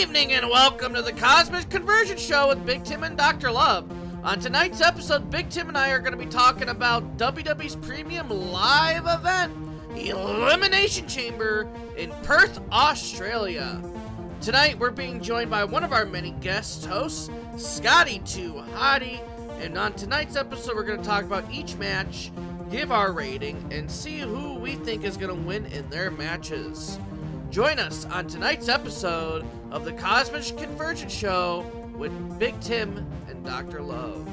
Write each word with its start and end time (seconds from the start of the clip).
evening 0.00 0.32
and 0.32 0.48
welcome 0.48 0.94
to 0.94 1.02
the 1.02 1.12
Cosmic 1.12 1.68
Convergence 1.68 2.22
Show 2.22 2.48
with 2.48 2.64
Big 2.64 2.84
Tim 2.84 3.02
and 3.02 3.18
Dr. 3.18 3.52
Love. 3.52 3.86
On 4.24 4.40
tonight's 4.40 4.80
episode, 4.80 5.30
Big 5.30 5.50
Tim 5.50 5.68
and 5.68 5.76
I 5.76 5.90
are 5.90 5.98
going 5.98 6.14
to 6.14 6.18
be 6.18 6.24
talking 6.24 6.70
about 6.70 7.18
WWE's 7.18 7.76
premium 7.76 8.30
live 8.30 9.04
event, 9.06 9.52
Elimination 9.94 11.06
Chamber 11.06 11.68
in 11.98 12.10
Perth, 12.22 12.62
Australia. 12.72 13.78
Tonight, 14.40 14.78
we're 14.78 14.90
being 14.90 15.20
joined 15.20 15.50
by 15.50 15.64
one 15.64 15.84
of 15.84 15.92
our 15.92 16.06
many 16.06 16.30
guest 16.30 16.86
hosts, 16.86 17.28
Scotty 17.58 18.20
Too 18.20 18.54
Hottie. 18.74 19.20
And 19.60 19.76
on 19.76 19.92
tonight's 19.92 20.34
episode, 20.34 20.76
we're 20.76 20.84
going 20.84 21.02
to 21.02 21.06
talk 21.06 21.24
about 21.24 21.44
each 21.52 21.76
match, 21.76 22.32
give 22.70 22.90
our 22.90 23.12
rating, 23.12 23.70
and 23.70 23.90
see 23.90 24.20
who 24.20 24.54
we 24.54 24.76
think 24.76 25.04
is 25.04 25.18
going 25.18 25.36
to 25.36 25.46
win 25.46 25.66
in 25.66 25.90
their 25.90 26.10
matches. 26.10 26.98
Join 27.50 27.80
us 27.80 28.04
on 28.04 28.28
tonight's 28.28 28.68
episode 28.68 29.44
of 29.72 29.84
the 29.84 29.92
Cosmic 29.94 30.56
Convergence 30.56 31.12
Show 31.12 31.68
with 31.96 32.12
Big 32.38 32.60
Tim 32.60 33.04
and 33.28 33.44
Dr. 33.44 33.82
Love. 33.82 34.24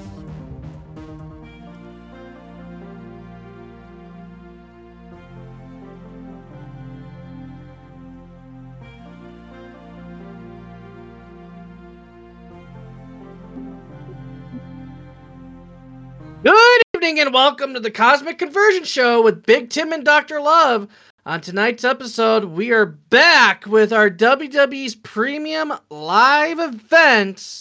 Good 16.44 16.82
evening 16.96 17.20
and 17.20 17.34
welcome 17.34 17.74
to 17.74 17.80
the 17.80 17.90
Cosmic 17.90 18.38
Convergence 18.38 18.88
Show 18.88 19.24
with 19.24 19.44
Big 19.44 19.72
Tim 19.72 19.92
and 19.92 20.06
Dr. 20.06 20.40
Love. 20.40 20.88
On 21.28 21.42
tonight's 21.42 21.84
episode, 21.84 22.46
we 22.46 22.72
are 22.72 22.86
back 22.86 23.66
with 23.66 23.92
our 23.92 24.10
WWE's 24.10 24.96
premium 24.96 25.74
live 25.90 26.58
events 26.58 27.60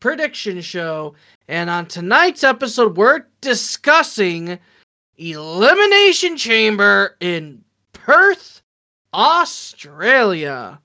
prediction 0.00 0.60
show. 0.60 1.14
And 1.46 1.70
on 1.70 1.86
tonight's 1.86 2.42
episode, 2.42 2.96
we're 2.96 3.26
discussing 3.40 4.58
Elimination 5.18 6.36
Chamber 6.36 7.16
in 7.20 7.62
Perth, 7.92 8.60
Australia. 9.14 10.80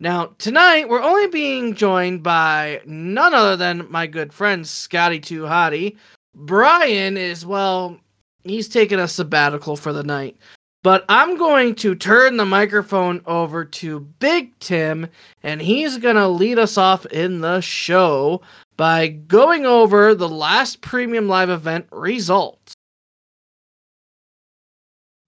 Now, 0.00 0.32
tonight, 0.38 0.88
we're 0.88 1.02
only 1.02 1.26
being 1.26 1.74
joined 1.74 2.22
by 2.22 2.80
none 2.86 3.34
other 3.34 3.58
than 3.58 3.90
my 3.90 4.06
good 4.06 4.32
friend 4.32 4.66
Scotty 4.66 5.20
Too 5.20 5.42
Hottie. 5.42 5.98
Brian 6.34 7.18
is, 7.18 7.44
well, 7.44 7.98
he's 8.42 8.70
taking 8.70 8.98
a 8.98 9.06
sabbatical 9.06 9.76
for 9.76 9.92
the 9.92 10.02
night. 10.02 10.38
But 10.82 11.04
I'm 11.08 11.36
going 11.36 11.76
to 11.76 11.94
turn 11.94 12.36
the 12.36 12.44
microphone 12.44 13.22
over 13.24 13.64
to 13.64 14.00
Big 14.00 14.58
Tim, 14.58 15.08
and 15.42 15.62
he's 15.62 15.96
going 15.98 16.16
to 16.16 16.26
lead 16.26 16.58
us 16.58 16.76
off 16.76 17.06
in 17.06 17.40
the 17.40 17.60
show 17.60 18.42
by 18.76 19.06
going 19.06 19.64
over 19.64 20.12
the 20.14 20.28
last 20.28 20.80
premium 20.80 21.28
live 21.28 21.50
event 21.50 21.86
results. 21.92 22.74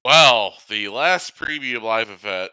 Well, 0.04 0.54
the 0.68 0.88
last 0.88 1.36
premium 1.36 1.84
live 1.84 2.10
event 2.10 2.50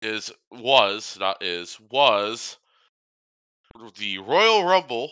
is 0.00 0.32
was 0.52 1.16
not 1.18 1.42
is 1.42 1.78
was 1.90 2.56
the 3.98 4.18
Royal 4.18 4.64
Rumble 4.64 5.10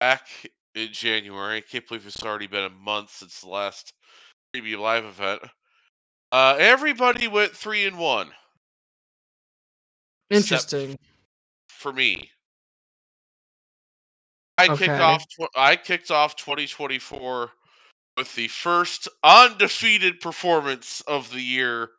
back 0.00 0.26
in 0.74 0.92
January. 0.92 1.58
I 1.58 1.60
can't 1.60 1.86
believe 1.86 2.06
it's 2.06 2.22
already 2.22 2.46
been 2.46 2.64
a 2.64 2.70
month 2.70 3.10
since 3.10 3.42
the 3.42 3.48
last 3.48 3.92
premium 4.52 4.80
live 4.80 5.04
event. 5.04 5.42
Uh, 6.34 6.56
everybody 6.58 7.28
went 7.28 7.52
three 7.52 7.86
and 7.86 7.96
one 7.96 8.28
Interesting. 10.30 10.98
for 11.68 11.92
me. 11.92 12.28
I 14.58 14.76
kicked 14.76 14.88
off. 14.88 15.24
tw- 15.28 15.56
I 15.56 15.76
kicked 15.76 16.10
off 16.10 16.34
2024 16.34 17.50
with 18.16 18.34
the 18.34 18.48
first 18.48 19.06
undefeated 19.22 20.18
performance 20.18 21.02
of 21.02 21.30
the 21.30 21.40
year. 21.40 21.90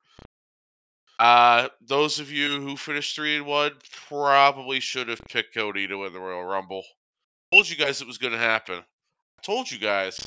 Uh, 1.17 1.69
those 1.87 2.19
of 2.19 2.29
you 2.29 2.59
who 2.59 2.75
finished 2.75 3.15
three 3.15 3.37
and 3.37 3.45
one 3.45 3.71
probably 4.09 4.81
should 4.81 5.07
have 5.07 5.21
picked 5.29 5.53
Cody 5.53 5.87
to 5.87 5.99
win 5.99 6.11
the 6.11 6.19
Royal 6.19 6.43
Rumble. 6.43 6.83
I 7.53 7.55
Told 7.55 7.69
you 7.69 7.77
guys 7.77 8.01
it 8.01 8.07
was 8.07 8.17
going 8.17 8.33
to 8.33 8.37
happen. 8.37 8.79
I 8.79 9.41
told 9.43 9.71
you 9.71 9.77
guys. 9.77 10.19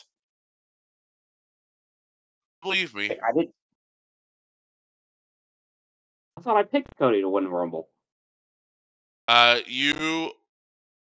Believe 2.63 2.95
me. 2.95 3.11
I 3.11 3.33
did. 3.39 3.49
I 6.39 6.41
thought 6.41 6.57
I 6.57 6.63
picked 6.63 6.97
Cody 6.99 7.21
to 7.21 7.29
win 7.29 7.45
the 7.45 7.51
Rumble. 7.51 7.89
Uh, 9.27 9.59
you 9.67 10.31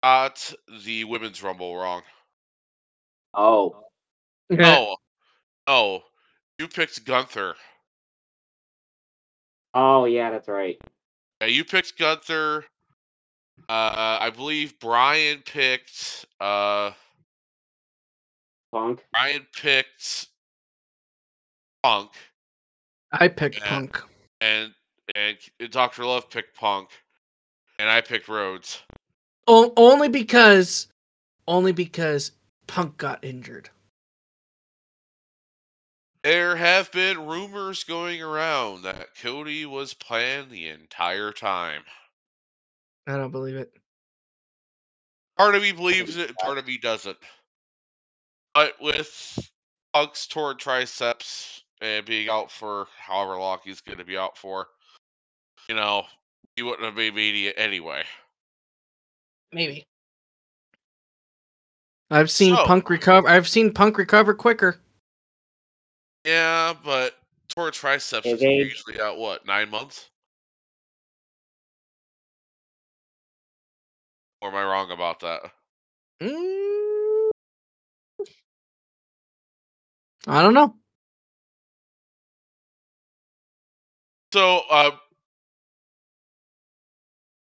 got 0.02 0.52
the 0.84 1.04
Women's 1.04 1.42
Rumble 1.42 1.74
wrong. 1.76 2.02
Oh, 3.34 3.84
No, 4.50 4.96
Oh. 5.66 6.02
you 6.58 6.68
picked 6.68 7.04
Gunther. 7.06 7.54
oh 9.74 10.04
yeah, 10.04 10.30
that's 10.30 10.48
right. 10.48 10.78
Yeah, 11.40 11.46
you 11.46 11.64
picked 11.64 11.96
Gunther. 11.98 12.64
Uh, 13.68 14.18
I 14.20 14.30
believe 14.34 14.78
Brian 14.80 15.40
picked. 15.46 16.26
Uh, 16.40 16.90
Punk. 18.70 19.02
Brian 19.12 19.46
picked 19.54 20.28
Punk, 21.82 22.10
I 23.10 23.28
picked 23.28 23.58
Yeah. 23.60 23.68
Punk. 23.68 24.02
and 24.40 24.74
and 25.14 25.36
Doctor 25.70 26.04
Love 26.04 26.30
picked 26.30 26.56
Punk, 26.56 26.90
and 27.78 27.88
I 27.88 28.00
picked 28.00 28.28
Rhodes. 28.28 28.80
O- 29.46 29.72
only 29.76 30.08
because, 30.08 30.88
only 31.46 31.72
because 31.72 32.32
Punk 32.66 32.96
got 32.96 33.24
injured. 33.24 33.70
There 36.22 36.54
have 36.54 36.92
been 36.92 37.26
rumors 37.26 37.82
going 37.82 38.22
around 38.22 38.82
that 38.82 39.08
Cody 39.20 39.66
was 39.66 39.92
planned 39.92 40.50
the 40.50 40.68
entire 40.68 41.32
time. 41.32 41.82
I 43.08 43.16
don't 43.16 43.32
believe 43.32 43.56
it. 43.56 43.72
Part 45.36 45.56
of 45.56 45.62
me 45.62 45.72
believes 45.72 46.16
it, 46.16 46.36
part 46.36 46.58
of 46.58 46.66
me 46.66 46.78
doesn't. 46.78 47.18
But 48.54 48.74
with 48.80 49.50
Punk's 49.92 50.28
torn 50.28 50.58
triceps 50.58 51.64
and 51.80 52.06
being 52.06 52.28
out 52.28 52.52
for 52.52 52.86
however 52.96 53.36
long 53.38 53.58
he's 53.64 53.80
going 53.80 53.98
to 53.98 54.04
be 54.04 54.16
out 54.16 54.38
for, 54.38 54.68
you 55.68 55.74
know, 55.74 56.04
he 56.56 56.62
wouldn't 56.62 56.84
have 56.84 56.94
made 56.94 57.14
Mania 57.14 57.52
anyway. 57.56 58.04
Maybe. 59.52 59.84
I've 62.10 62.30
seen 62.30 62.54
So- 62.56 62.66
Punk 62.66 62.90
recover. 62.90 63.28
I've 63.28 63.48
seen 63.48 63.72
Punk 63.72 63.98
recover 63.98 64.34
quicker. 64.34 64.78
Yeah, 66.24 66.74
but 66.84 67.18
torn 67.48 67.72
triceps 67.72 68.26
His 68.26 68.34
is 68.34 68.42
usually 68.42 69.00
out 69.00 69.18
what 69.18 69.46
nine 69.46 69.70
months? 69.70 70.08
Or 74.40 74.48
am 74.48 74.54
I 74.56 74.62
wrong 74.64 74.90
about 74.90 75.20
that? 75.20 75.42
Mm. 76.20 77.30
I 80.26 80.42
don't 80.42 80.54
know. 80.54 80.76
So, 84.32 84.62
uh, 84.70 84.90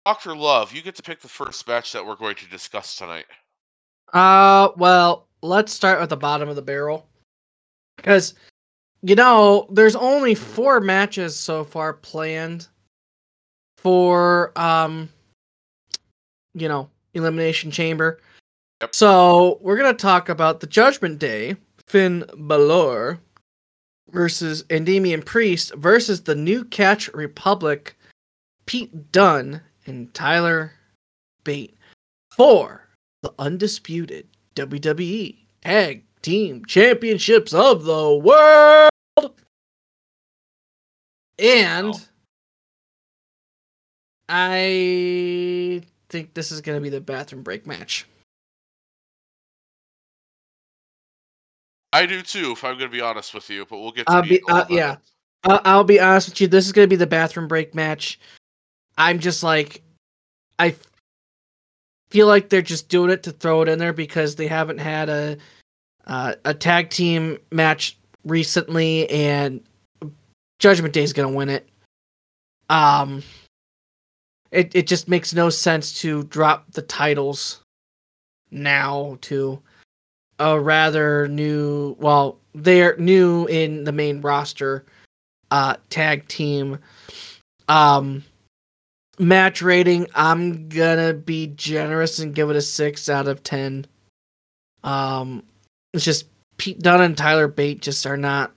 Doctor 0.06 0.36
Love, 0.36 0.72
you 0.72 0.82
get 0.82 0.94
to 0.94 1.02
pick 1.02 1.20
the 1.20 1.26
first 1.26 1.66
match 1.66 1.90
that 1.90 2.06
we're 2.06 2.14
going 2.14 2.36
to 2.36 2.48
discuss 2.48 2.94
tonight. 2.94 3.24
Uh, 4.12 4.68
well, 4.76 5.26
let's 5.42 5.72
start 5.72 5.98
with 5.98 6.10
the 6.10 6.16
bottom 6.16 6.48
of 6.48 6.54
the 6.54 6.62
barrel. 6.62 7.08
Because, 7.96 8.34
you 9.02 9.16
know, 9.16 9.66
there's 9.68 9.96
only 9.96 10.36
four 10.36 10.78
matches 10.78 11.34
so 11.34 11.64
far 11.64 11.92
planned 11.92 12.68
for, 13.78 14.52
um, 14.54 15.08
you 16.54 16.68
know, 16.68 16.88
Elimination 17.14 17.72
Chamber. 17.72 18.20
Yep. 18.82 18.94
So 18.94 19.58
we're 19.60 19.76
going 19.76 19.92
to 19.92 20.00
talk 20.00 20.28
about 20.28 20.60
the 20.60 20.68
Judgment 20.68 21.18
Day, 21.18 21.56
Finn 21.88 22.24
Balor 22.36 23.18
versus 24.12 24.64
and 24.70 24.86
Damian 24.86 25.22
Priest 25.22 25.74
versus 25.74 26.22
the 26.22 26.36
New 26.36 26.64
Catch 26.64 27.12
Republic, 27.12 27.98
Pete 28.66 29.10
Dunne 29.10 29.62
and 29.86 30.12
Tyler 30.14 30.72
Bate 31.44 31.76
for 32.36 32.86
the 33.22 33.32
undisputed 33.38 34.26
WWE 34.54 35.36
Tag 35.62 36.04
Team 36.22 36.64
Championships 36.64 37.52
of 37.54 37.84
the 37.84 38.14
World. 38.14 38.90
And 41.38 41.88
Wow. 41.88 42.00
I 44.28 45.82
think 46.08 46.34
this 46.34 46.50
is 46.50 46.60
going 46.60 46.76
to 46.76 46.82
be 46.82 46.88
the 46.88 47.00
bathroom 47.00 47.42
break 47.42 47.66
match. 47.66 48.06
I 51.92 52.06
do 52.06 52.22
too, 52.22 52.52
if 52.52 52.64
I'm 52.64 52.76
going 52.76 52.90
to 52.90 52.94
be 52.94 53.00
honest 53.00 53.32
with 53.34 53.48
you, 53.48 53.64
but 53.66 53.78
we'll 53.78 53.92
get 53.92 54.06
to 54.06 54.12
I'll 54.12 54.22
be- 54.22 54.36
in 54.36 54.42
a 54.48 54.54
little 54.54 54.62
uh, 54.62 54.66
yeah. 54.76 54.96
I'll, 55.44 55.60
I'll 55.64 55.84
be 55.84 56.00
honest 56.00 56.30
with 56.30 56.40
you. 56.40 56.48
This 56.48 56.66
is 56.66 56.72
going 56.72 56.86
to 56.86 56.90
be 56.90 56.96
the 56.96 57.06
bathroom 57.06 57.46
break 57.48 57.74
match. 57.74 58.18
I'm 58.98 59.18
just 59.18 59.42
like, 59.42 59.82
I 60.58 60.74
feel 62.10 62.26
like 62.26 62.48
they're 62.48 62.62
just 62.62 62.88
doing 62.88 63.10
it 63.10 63.22
to 63.24 63.32
throw 63.32 63.62
it 63.62 63.68
in 63.68 63.78
there 63.78 63.92
because 63.92 64.36
they 64.36 64.46
haven't 64.46 64.78
had 64.78 65.08
a 65.08 65.36
uh, 66.06 66.34
a 66.44 66.54
tag 66.54 66.90
team 66.90 67.38
match 67.50 67.98
recently, 68.24 69.10
and 69.10 69.60
Judgment 70.58 70.94
Day 70.94 71.02
is 71.02 71.12
to 71.12 71.28
win 71.28 71.48
it. 71.48 71.68
Um, 72.70 73.22
it 74.50 74.74
it 74.74 74.86
just 74.86 75.08
makes 75.08 75.34
no 75.34 75.50
sense 75.50 76.00
to 76.00 76.22
drop 76.24 76.70
the 76.72 76.82
titles 76.82 77.60
now 78.50 79.18
to 79.22 79.60
a 80.38 80.58
rather 80.58 81.28
new. 81.28 81.96
Well, 81.98 82.38
they're 82.54 82.96
new 82.96 83.46
in 83.46 83.84
the 83.84 83.92
main 83.92 84.20
roster 84.20 84.84
uh 85.52 85.76
tag 85.90 86.26
team 86.26 86.76
um 87.68 88.24
match 89.18 89.62
rating 89.62 90.06
i'm 90.14 90.68
gonna 90.68 91.14
be 91.14 91.48
generous 91.48 92.18
and 92.18 92.34
give 92.34 92.50
it 92.50 92.56
a 92.56 92.62
six 92.62 93.08
out 93.08 93.28
of 93.28 93.42
ten 93.42 93.86
um 94.84 95.42
it's 95.94 96.04
just 96.04 96.26
pete 96.58 96.80
dunne 96.80 97.00
and 97.00 97.16
tyler 97.16 97.48
bate 97.48 97.80
just 97.80 98.06
are 98.06 98.16
not 98.16 98.52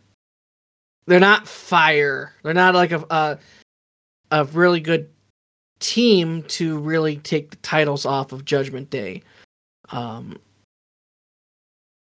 they're 1.08 1.20
not 1.20 1.48
fire 1.48 2.34
they're 2.44 2.54
not 2.54 2.76
like 2.76 2.92
a 2.92 3.04
a, 3.10 3.38
a 4.32 4.46
really 4.46 4.80
good 4.80 5.10
team 5.80 6.44
to 6.44 6.78
really 6.78 7.16
take 7.18 7.52
the 7.52 7.58
titles 7.58 8.06
off 8.06 8.32
of 8.32 8.44
judgment 8.44 8.90
day 8.90 9.22
um 9.92 10.38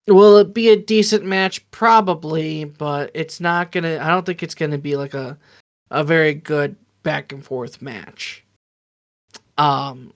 Will 0.09 0.37
it 0.37 0.53
be 0.53 0.69
a 0.69 0.75
decent 0.75 1.23
match? 1.23 1.69
Probably, 1.71 2.63
but 2.65 3.11
it's 3.13 3.39
not 3.39 3.71
gonna. 3.71 3.99
I 4.01 4.09
don't 4.09 4.25
think 4.25 4.41
it's 4.41 4.55
gonna 4.55 4.77
be 4.77 4.95
like 4.95 5.13
a 5.13 5.37
a 5.91 6.03
very 6.03 6.33
good 6.33 6.75
back 7.03 7.31
and 7.31 7.43
forth 7.43 7.81
match. 7.81 8.43
Um, 9.57 10.13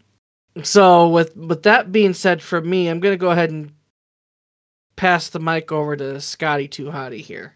so 0.62 1.10
with 1.10 1.36
with 1.36 1.64
that 1.64 1.92
being 1.92 2.14
said, 2.14 2.42
for 2.42 2.62
me, 2.62 2.88
I'm 2.88 3.00
gonna 3.00 3.18
go 3.18 3.32
ahead 3.32 3.52
and 3.52 3.74
pass 4.96 5.30
the 5.30 5.40
mic 5.40 5.72
over 5.72 5.96
to 5.96 6.22
Scotty 6.22 6.68
Too 6.68 6.86
Hottie 6.86 7.22
here. 7.22 7.56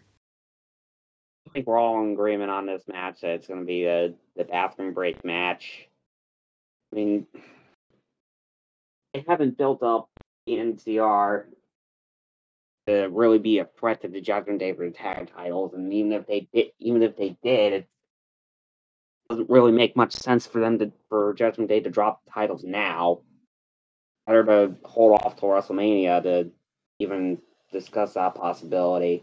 I 1.46 1.50
think 1.50 1.66
we're 1.66 1.78
all 1.78 2.02
in 2.04 2.12
agreement 2.12 2.50
on 2.50 2.66
this 2.66 2.82
match 2.88 3.22
that 3.22 3.30
it's 3.30 3.46
to 3.46 3.64
be 3.64 3.86
a, 3.86 4.12
the 4.36 4.44
bathroom 4.44 4.92
break 4.92 5.24
match. 5.24 5.88
I 6.92 6.96
mean, 6.96 7.26
they 9.14 9.24
haven't 9.26 9.56
built 9.56 9.82
up 9.82 10.10
the 10.46 10.54
NCR 10.54 11.44
to 12.86 13.08
really 13.10 13.38
be 13.38 13.60
a 13.60 13.68
threat 13.78 14.02
to 14.02 14.08
the 14.08 14.20
Judgment 14.20 14.58
Day 14.58 14.74
for 14.74 14.84
the 14.84 14.90
tag 14.90 15.30
titles, 15.34 15.72
and 15.74 15.92
even 15.92 16.12
if 16.12 16.26
they 16.26 16.48
did, 16.52 16.72
even 16.78 17.02
if 17.02 17.16
they 17.16 17.36
did, 17.42 17.72
it 17.72 17.88
doesn't 19.28 19.50
really 19.50 19.72
make 19.72 19.96
much 19.96 20.12
sense 20.12 20.46
for 20.46 20.60
them 20.60 20.78
to 20.78 20.92
for 21.08 21.34
Judgment 21.34 21.68
Day 21.68 21.80
to 21.80 21.90
drop 21.90 22.22
titles 22.32 22.64
now. 22.64 23.20
Better 24.26 24.44
to 24.44 24.74
hold 24.84 25.20
off 25.20 25.38
till 25.38 25.48
WrestleMania 25.48 26.22
to 26.22 26.50
even 26.98 27.38
discuss 27.72 28.14
that 28.14 28.34
possibility. 28.34 29.22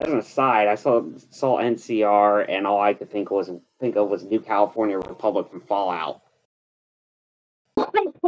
As 0.00 0.12
an 0.12 0.18
aside, 0.18 0.68
I 0.68 0.74
saw 0.74 1.04
saw 1.30 1.58
NCR, 1.58 2.46
and 2.48 2.66
all 2.66 2.80
I 2.80 2.94
could 2.94 3.10
think 3.10 3.30
was 3.30 3.50
think 3.80 3.96
of 3.96 4.08
was 4.08 4.24
New 4.24 4.40
California 4.40 4.98
Republic 4.98 5.48
from 5.50 5.60
Fallout. 5.62 6.20
but 7.76 7.88
I 8.18 8.22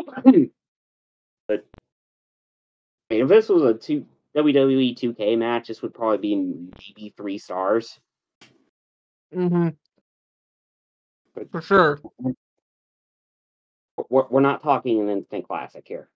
mean, 3.10 3.22
if 3.22 3.28
this 3.28 3.48
was 3.48 3.62
a 3.62 3.74
two 3.74 4.06
WWE 4.36 4.96
2K 4.96 5.36
match, 5.38 5.69
this 5.69 5.82
would 5.82 5.94
probably 5.94 6.19
be 6.19 6.36
maybe 6.36 7.12
three 7.16 7.38
stars. 7.38 7.98
Mm-hmm. 9.34 9.69
For 11.50 11.62
sure. 11.62 12.00
We're, 14.08 14.26
we're 14.29 14.40
not 14.40 14.62
talking 14.62 15.00
an 15.00 15.08
instant 15.08 15.46
classic 15.46 15.85
here. 15.87 16.08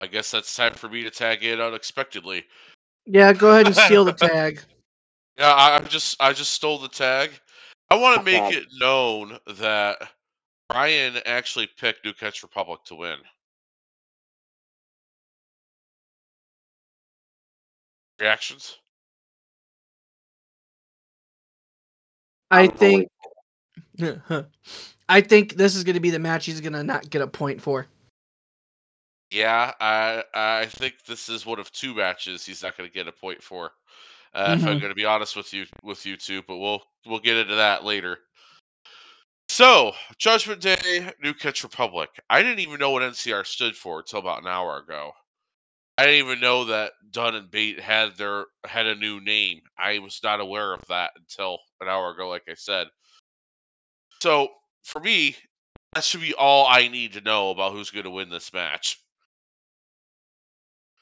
I 0.00 0.06
guess 0.06 0.30
that's 0.30 0.54
time 0.54 0.74
for 0.74 0.88
me 0.88 1.02
to 1.04 1.10
tag 1.10 1.42
in 1.42 1.60
unexpectedly. 1.60 2.44
Yeah, 3.06 3.32
go 3.32 3.52
ahead 3.52 3.66
and 3.66 3.76
steal 3.76 4.04
the 4.04 4.12
tag. 4.12 4.60
Yeah, 5.38 5.52
I, 5.52 5.76
I 5.76 5.80
just 5.80 6.16
I 6.20 6.32
just 6.32 6.52
stole 6.52 6.78
the 6.78 6.88
tag. 6.88 7.30
I 7.90 7.96
want 7.96 8.18
to 8.18 8.24
make 8.24 8.42
Okay. 8.42 8.56
it 8.56 8.66
known 8.78 9.38
that 9.58 9.98
Brian 10.68 11.18
actually 11.24 11.68
picked 11.78 12.04
New 12.04 12.12
Catch 12.12 12.42
Republic 12.42 12.80
to 12.86 12.96
win. 12.96 13.18
Reactions? 18.20 18.76
I 22.50 22.66
think. 22.68 23.08
I 25.08 25.20
think 25.20 25.54
this 25.54 25.76
is 25.76 25.84
going 25.84 25.94
to 25.94 26.00
be 26.00 26.10
the 26.10 26.18
match 26.18 26.46
he's 26.46 26.60
going 26.60 26.72
to 26.72 26.82
not 26.82 27.08
get 27.10 27.22
a 27.22 27.26
point 27.26 27.60
for. 27.60 27.86
Yeah, 29.30 29.72
I 29.80 30.22
I 30.34 30.66
think 30.66 31.04
this 31.06 31.28
is 31.28 31.44
one 31.46 31.58
of 31.58 31.70
two 31.72 31.94
matches 31.94 32.44
he's 32.46 32.62
not 32.62 32.76
going 32.76 32.88
to 32.88 32.94
get 32.94 33.08
a 33.08 33.12
point 33.12 33.42
for. 33.42 33.72
Uh, 34.34 34.54
If 34.58 34.66
I'm 34.66 34.76
Mhm. 34.76 34.80
going 34.80 34.90
to 34.90 34.94
be 34.94 35.04
honest 35.04 35.36
with 35.36 35.52
you 35.52 35.66
with 35.82 36.04
you 36.06 36.16
two, 36.16 36.42
but 36.42 36.56
we'll 36.58 36.82
we'll 37.06 37.18
get 37.20 37.36
into 37.36 37.56
that 37.56 37.84
later. 37.84 38.18
So, 39.48 39.94
Judgment 40.18 40.60
Day, 40.60 41.12
New 41.22 41.32
Catch 41.32 41.62
Republic. 41.62 42.10
I 42.28 42.42
didn't 42.42 42.58
even 42.60 42.78
know 42.80 42.90
what 42.90 43.02
NCR 43.02 43.44
stood 43.44 43.76
for 43.76 44.00
until 44.00 44.18
about 44.20 44.42
an 44.42 44.48
hour 44.48 44.78
ago. 44.78 45.12
I 45.98 46.04
didn't 46.06 46.26
even 46.26 46.40
know 46.40 46.64
that 46.66 46.92
Dunne 47.10 47.34
and 47.34 47.50
Bate 47.50 47.80
had 47.80 48.16
their 48.16 48.46
had 48.66 48.86
a 48.86 48.94
new 48.94 49.20
name. 49.20 49.62
I 49.78 49.98
was 49.98 50.20
not 50.22 50.40
aware 50.40 50.72
of 50.74 50.86
that 50.88 51.12
until 51.16 51.60
an 51.80 51.88
hour 51.88 52.10
ago, 52.10 52.28
like 52.28 52.44
I 52.48 52.54
said. 52.54 52.88
So 54.20 54.48
for 54.84 55.00
me, 55.00 55.36
that 55.94 56.04
should 56.04 56.20
be 56.20 56.34
all 56.34 56.66
I 56.66 56.88
need 56.88 57.14
to 57.14 57.20
know 57.22 57.50
about 57.50 57.72
who's 57.72 57.90
going 57.90 58.04
to 58.04 58.10
win 58.10 58.28
this 58.28 58.52
match. 58.52 59.00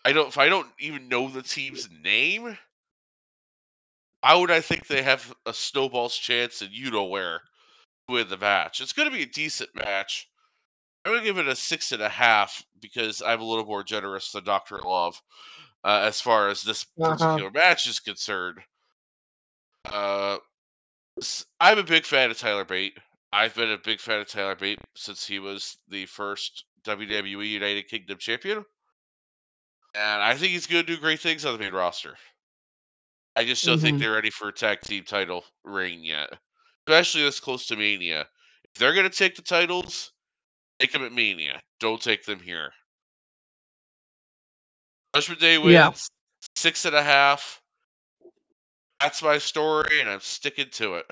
I 0.05 0.12
don't. 0.12 0.29
If 0.29 0.38
I 0.38 0.49
don't 0.49 0.70
even 0.79 1.08
know 1.08 1.29
the 1.29 1.43
team's 1.43 1.88
name, 1.91 2.56
why 4.20 4.35
would 4.35 4.50
I 4.50 4.61
think 4.61 4.87
they 4.87 5.02
have 5.02 5.35
a 5.46 5.52
snowball's 5.55 6.17
chance 6.17 6.63
and 6.63 6.72
you 6.72 6.91
know 6.91 7.05
where 7.05 7.41
to 8.08 8.15
win 8.15 8.29
the 8.29 8.39
match? 8.39 8.81
It's 8.81 8.93
going 8.93 9.10
to 9.10 9.17
be 9.17 9.22
a 9.22 9.27
decent 9.27 9.70
match. 9.74 10.29
I'm 11.05 11.15
to 11.15 11.23
give 11.23 11.39
it 11.39 11.49
a 11.49 11.56
six 11.56 11.93
and 11.93 12.03
a 12.03 12.08
half 12.11 12.63
because 12.79 13.23
I'm 13.23 13.41
a 13.41 13.44
little 13.44 13.65
more 13.65 13.84
generous 13.84 14.32
than 14.32 14.44
Doctor 14.44 14.82
Love 14.82 15.23
uh, 15.84 16.03
as 16.05 16.20
far 16.20 16.49
as 16.49 16.63
this 16.63 16.84
Uh-huh. 17.01 17.44
particular 17.44 17.51
match 17.51 17.87
is 17.87 18.01
concerned. 18.01 18.63
Uh, 19.91 20.39
I'm 21.58 21.79
a 21.79 21.82
big 21.82 22.05
fan 22.06 22.31
of 22.31 22.39
Tyler 22.39 22.65
Bate. 22.65 22.96
I've 23.32 23.56
been 23.56 23.70
a 23.70 23.77
big 23.79 23.99
fan 23.99 24.20
of 24.20 24.29
Tyler 24.29 24.55
Bate 24.55 24.81
since 24.96 25.27
he 25.27 25.41
was 25.41 25.79
the 25.89 26.06
first 26.06 26.67
WWE 26.84 27.49
United 27.49 27.89
Kingdom 27.89 28.19
champion. 28.19 28.65
And 29.93 30.23
I 30.23 30.37
think 30.37 30.53
he's 30.53 30.69
going 30.69 30.87
to 30.87 30.94
do 30.94 31.01
great 31.01 31.19
things 31.20 31.44
on 31.44 31.53
the 31.53 31.58
main 31.58 31.73
roster. 31.73 32.17
I 33.37 33.44
just 33.44 33.65
don't 33.65 33.79
think 33.81 33.99
Mhm. 33.99 34.01
they're 34.01 34.11
ready 34.15 34.31
for 34.31 34.49
a 34.49 34.53
tag 34.53 34.82
team 34.82 35.05
title 35.05 35.44
reign 35.63 36.03
yet, 36.03 36.31
especially 36.84 37.23
this 37.23 37.39
close 37.39 37.65
to 37.69 37.77
Mania. 37.77 38.29
If 38.65 38.73
they're 38.81 38.93
going 38.94 39.08
to 39.08 39.17
take 39.17 39.37
the 39.37 39.43
titles, 39.43 40.14
take 40.78 40.93
them 40.93 41.04
at 41.04 41.12
Mania. 41.12 41.60
Don't 41.81 42.00
take 42.00 42.24
them 42.24 42.40
here. 42.40 42.72
Judgment 45.14 45.40
Day 45.40 45.58
wins 45.58 45.72
Yeah. 45.72 45.93
six 46.56 46.84
and 46.84 46.94
a 46.94 47.02
half. 47.02 47.60
That's 49.00 49.22
my 49.22 49.38
story, 49.38 50.00
and 50.00 50.08
I'm 50.08 50.20
sticking 50.20 50.70
to 50.70 50.94
it. 50.94 51.06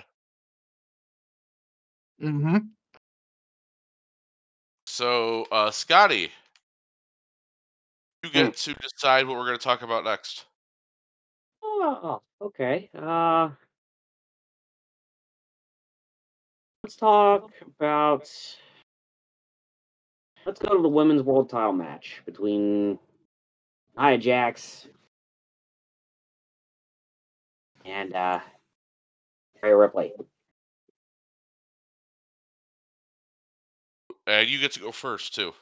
Mm-hmm. 2.21 2.59
So, 4.87 5.47
uh, 5.51 5.71
Scotty, 5.71 6.31
you 8.23 8.31
get 8.31 8.57
to 8.57 8.75
decide 8.75 9.27
what 9.27 9.37
we're 9.37 9.47
going 9.47 9.59
to 9.59 9.65
talk 9.65 9.83
about 9.83 10.05
next. 10.05 10.47
Oh, 11.63 12.23
okay. 12.41 12.91
Uh, 12.95 13.51
let's 16.85 16.97
talk 16.97 17.51
about. 17.79 18.31
Let's 20.45 20.59
go 20.59 20.75
to 20.77 20.83
the 20.83 20.89
women's 20.89 21.23
world 21.23 21.51
title 21.51 21.73
match 21.73 22.21
between 22.27 22.99
Nia 23.97 24.19
Jax 24.19 24.89
and 27.85 28.15
uh, 28.15 28.41
Rhea 29.63 29.77
Ripley. 29.77 30.13
And 34.27 34.49
you 34.49 34.59
get 34.59 34.73
to 34.73 34.81
go 34.81 34.91
first, 34.91 35.35
too. 35.35 35.53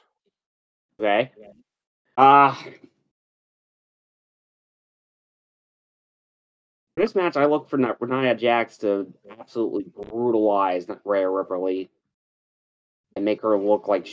Okay. 0.99 1.31
Uh, 2.17 2.55
this 6.97 7.15
match, 7.15 7.37
I 7.37 7.47
look 7.47 7.69
for 7.69 7.77
Ni- 7.79 7.89
Nia 8.01 8.35
Jax 8.35 8.79
to 8.79 9.13
absolutely 9.39 9.85
brutalize 9.85 10.87
Rhea 11.05 11.29
Ripley 11.29 11.91
and 13.17 13.25
make 13.25 13.43
her 13.43 13.59
look 13.59 13.89
like 13.89 14.09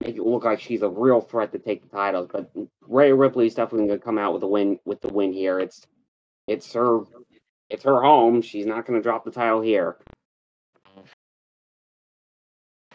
make 0.00 0.16
it 0.16 0.22
look 0.22 0.44
like 0.44 0.60
she's 0.60 0.82
a 0.82 0.88
real 0.88 1.20
threat 1.20 1.52
to 1.52 1.58
take 1.58 1.82
the 1.82 1.88
titles. 1.96 2.28
But 2.32 2.50
Rhea 2.82 3.14
Ripley's 3.14 3.54
definitely 3.54 3.88
going 3.88 3.98
to 3.98 4.04
come 4.04 4.18
out 4.18 4.34
with 4.34 4.42
a 4.42 4.46
win 4.46 4.78
with 4.84 5.00
the 5.00 5.08
win 5.08 5.32
here. 5.32 5.58
It's 5.58 5.86
it's 6.46 6.72
her 6.74 7.00
it's 7.68 7.84
her 7.84 8.00
home. 8.02 8.42
She's 8.42 8.66
not 8.66 8.86
going 8.86 8.98
to 8.98 9.02
drop 9.02 9.24
the 9.24 9.30
title 9.30 9.60
here. 9.60 9.96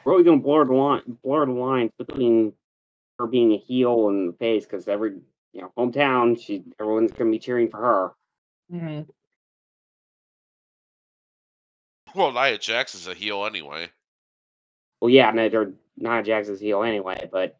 Really 0.05 0.23
going 0.23 0.39
to 0.39 0.43
blur 0.43 0.65
the 0.65 0.73
line, 0.73 1.17
blur 1.23 1.45
the 1.45 1.53
lines 1.53 1.91
between 1.97 2.53
her 3.19 3.27
being 3.27 3.53
a 3.53 3.57
heel 3.57 4.09
and 4.09 4.33
the 4.33 4.37
face 4.37 4.65
because 4.65 4.87
every 4.87 5.13
you 5.53 5.61
know 5.61 5.71
hometown, 5.77 6.41
she 6.41 6.63
everyone's 6.79 7.11
going 7.11 7.31
to 7.31 7.35
be 7.35 7.39
cheering 7.39 7.69
for 7.69 7.77
her. 7.77 8.11
Mhm. 8.73 9.07
Well, 12.15 12.31
Nia 12.31 12.57
Jax 12.57 12.95
is 12.95 13.07
a 13.07 13.13
heel 13.13 13.45
anyway. 13.45 13.89
Well, 15.01 15.09
yeah, 15.09 15.31
Nia, 15.31 15.71
Nia 15.97 16.23
Jax 16.23 16.47
is 16.47 16.59
heel 16.59 16.83
anyway, 16.83 17.29
but 17.31 17.57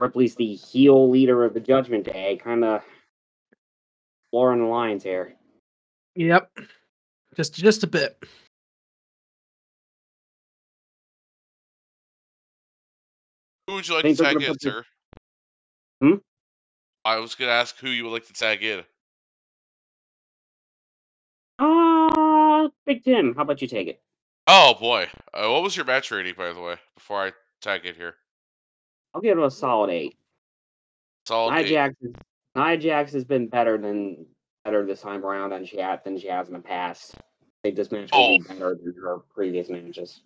Ripley's 0.00 0.34
the 0.34 0.54
heel 0.54 1.10
leader 1.10 1.44
of 1.44 1.54
the 1.54 1.60
Judgment 1.60 2.04
Day, 2.04 2.38
kind 2.42 2.64
of 2.64 2.82
blurring 4.32 4.60
the 4.60 4.66
lines 4.66 5.02
here. 5.02 5.34
Yep. 6.16 6.50
Just 7.36 7.54
just 7.54 7.82
a 7.82 7.86
bit. 7.86 8.16
Who 13.66 13.74
would 13.74 13.88
you 13.88 13.94
like 13.94 14.02
Think 14.04 14.18
to 14.18 14.24
tag 14.24 14.42
in, 14.42 14.58
sir? 14.58 14.84
Hmm? 16.00 16.14
I 17.04 17.18
was 17.18 17.34
gonna 17.34 17.50
ask 17.50 17.78
who 17.78 17.88
you 17.88 18.04
would 18.04 18.12
like 18.12 18.26
to 18.26 18.32
tag 18.32 18.62
in. 18.62 18.84
Uh, 21.58 22.68
Big 22.86 23.04
Tim, 23.04 23.34
how 23.34 23.42
about 23.42 23.62
you 23.62 23.68
take 23.68 23.88
it? 23.88 24.00
Oh 24.46 24.74
boy, 24.78 25.08
uh, 25.32 25.48
what 25.48 25.62
was 25.62 25.76
your 25.76 25.86
match 25.86 26.10
rating, 26.10 26.34
by 26.36 26.52
the 26.52 26.60
way? 26.60 26.76
Before 26.94 27.24
I 27.24 27.32
tag 27.62 27.86
in 27.86 27.94
here, 27.94 28.16
I'll 29.14 29.20
give 29.20 29.38
it 29.38 29.44
a 29.44 29.50
solid 29.50 29.90
eight. 29.90 30.16
solid 31.26 31.54
Nia 31.54 31.60
eight. 31.62 31.68
Jax, 31.68 31.94
is, 32.02 32.12
Nia 32.54 32.76
Jax 32.76 33.12
has 33.12 33.24
been 33.24 33.48
better 33.48 33.78
than 33.78 34.26
better 34.64 34.84
this 34.84 35.00
time 35.00 35.24
around 35.24 35.50
than 35.50 35.64
she 35.64 35.78
had 35.78 36.04
than 36.04 36.18
she 36.18 36.28
has 36.28 36.48
in 36.48 36.54
the 36.54 36.60
past. 36.60 37.14
I 37.16 37.20
think 37.62 37.76
this 37.76 37.90
match 37.90 38.10
will 38.12 38.38
be 38.38 38.44
better 38.46 38.74
than 38.74 38.94
her 39.02 39.20
previous 39.34 39.70
matches. 39.70 40.20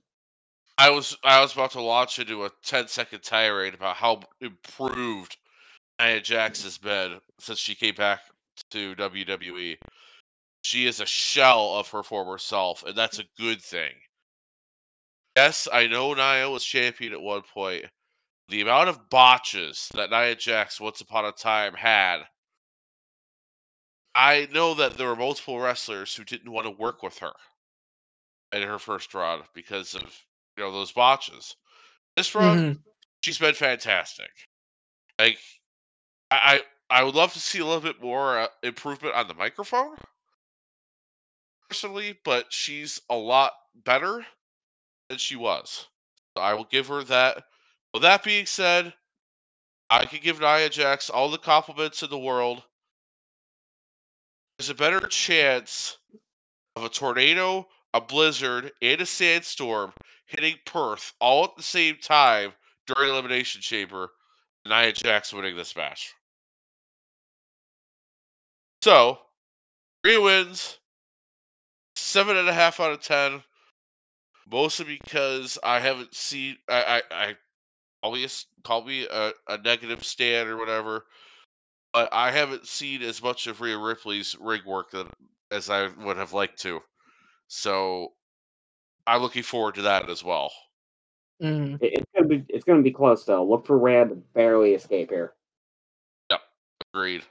I 0.78 0.90
was 0.90 1.16
I 1.22 1.40
was 1.40 1.52
about 1.52 1.72
to 1.72 1.80
launch 1.80 2.18
into 2.18 2.44
a 2.44 2.50
10 2.64 2.88
second 2.88 3.22
tirade 3.22 3.74
about 3.74 3.96
how 3.96 4.20
improved 4.40 5.36
Nia 6.00 6.20
Jax 6.20 6.64
has 6.64 6.78
been 6.78 7.20
since 7.38 7.58
she 7.58 7.76
came 7.76 7.94
back 7.94 8.20
to 8.70 8.96
WWE. 8.96 9.76
She 10.62 10.86
is 10.86 11.00
a 11.00 11.06
shell 11.06 11.76
of 11.76 11.88
her 11.90 12.02
former 12.02 12.38
self, 12.38 12.84
and 12.84 12.96
that's 12.96 13.20
a 13.20 13.24
good 13.38 13.62
thing. 13.62 13.92
Yes, 15.38 15.68
I 15.72 15.86
know 15.86 16.14
Nia 16.14 16.50
was 16.50 16.64
champion 16.64 17.12
at 17.12 17.20
one 17.20 17.42
point. 17.42 17.84
The 18.48 18.60
amount 18.62 18.88
of 18.88 19.08
botches 19.10 19.90
that 19.94 20.10
Nia 20.10 20.34
Jax 20.36 20.80
once 20.80 21.00
upon 21.00 21.24
a 21.26 21.32
time 21.32 21.74
had, 21.74 22.28
I 24.14 24.44
know 24.50 24.74
that 24.74 24.98
there 24.98 25.06
were 25.06 25.16
multiple 25.16 25.58
wrestlers 25.58 26.14
who 26.16 26.24
didn't 26.24 26.52
want 26.52 26.66
to 26.66 26.70
work 26.70 27.02
with 27.02 27.20
her 27.20 27.32
in 28.52 28.62
her 28.62 28.78
first 28.78 29.14
run 29.14 29.42
because 29.54 29.94
of 29.94 30.26
you 30.56 30.64
know 30.64 30.72
those 30.72 30.92
botches. 30.92 31.56
This 32.16 32.34
run, 32.34 32.58
Mhm. 32.58 32.82
she's 33.22 33.38
been 33.38 33.54
fantastic. 33.54 34.30
Like, 35.18 35.40
I 36.30 36.64
I 36.90 37.00
I 37.00 37.04
would 37.04 37.14
love 37.16 37.32
to 37.34 37.40
see 37.40 37.60
a 37.60 37.66
little 37.66 37.80
bit 37.82 38.02
more 38.02 38.38
uh, 38.40 38.48
improvement 38.62 39.14
on 39.14 39.28
the 39.28 39.34
microphone, 39.34 39.98
personally, 41.68 42.18
but 42.24 42.52
she's 42.52 43.00
a 43.08 43.16
lot 43.16 43.52
better 43.74 44.26
than 45.08 45.18
she 45.18 45.36
was. 45.36 45.86
So 46.36 46.42
I 46.42 46.54
will 46.54 46.64
give 46.64 46.88
her 46.88 47.02
that. 47.04 47.44
With 47.92 48.02
that 48.02 48.22
being 48.22 48.46
said, 48.46 48.92
I 49.90 50.04
can 50.04 50.20
give 50.22 50.40
Nia 50.40 50.68
Jax 50.68 51.08
all 51.08 51.30
the 51.30 51.38
compliments 51.38 52.02
in 52.02 52.10
the 52.10 52.18
world. 52.18 52.62
There's 54.58 54.70
a 54.70 54.74
better 54.74 55.06
chance 55.06 55.96
of 56.76 56.84
a 56.84 56.88
tornado, 56.88 57.66
a 57.94 58.00
blizzard, 58.00 58.72
and 58.82 59.00
a 59.00 59.06
sandstorm 59.06 59.92
hitting 60.26 60.56
Perth 60.66 61.14
all 61.20 61.44
at 61.44 61.56
the 61.56 61.62
same 61.62 61.96
time 61.96 62.52
during 62.86 63.10
Elimination 63.10 63.62
Chamber 63.62 64.10
than 64.64 64.78
Nia 64.78 64.92
Jax 64.92 65.32
winning 65.32 65.56
this 65.56 65.74
match. 65.74 66.12
So, 68.82 69.18
three 70.04 70.18
wins, 70.18 70.78
seven 71.96 72.36
and 72.36 72.48
a 72.48 72.52
half 72.52 72.78
out 72.78 72.92
of 72.92 73.00
ten. 73.00 73.42
Mostly 74.50 74.98
because 75.02 75.58
I 75.62 75.78
haven't 75.80 76.14
seen 76.14 76.56
I 76.68 77.02
I, 77.10 77.14
I 77.28 77.36
always 78.02 78.46
call 78.64 78.84
me 78.84 79.06
a, 79.10 79.32
a 79.48 79.58
negative 79.58 80.04
stand 80.04 80.48
or 80.48 80.56
whatever, 80.56 81.04
but 81.92 82.08
I 82.12 82.30
haven't 82.30 82.66
seen 82.66 83.02
as 83.02 83.22
much 83.22 83.46
of 83.46 83.60
Rhea 83.60 83.78
Ripley's 83.78 84.36
ring 84.40 84.62
work 84.66 84.90
than, 84.92 85.08
as 85.50 85.70
I 85.70 85.88
would 85.88 86.16
have 86.16 86.32
liked 86.32 86.60
to. 86.62 86.80
So 87.48 88.12
I'm 89.06 89.22
looking 89.22 89.42
forward 89.42 89.74
to 89.76 89.82
that 89.82 90.08
as 90.10 90.22
well. 90.22 90.52
Mhm. 91.42 91.80
It, 91.82 91.94
it's 91.94 92.06
gonna 92.14 92.28
be 92.28 92.44
it's 92.48 92.64
gonna 92.64 92.82
be 92.82 92.92
close 92.92 93.24
though. 93.24 93.44
Look 93.44 93.66
for 93.66 93.78
Red 93.78 94.08
to 94.10 94.14
barely 94.16 94.74
escape 94.74 95.10
here. 95.10 95.34
Yep, 96.30 96.40
agreed. 96.92 97.22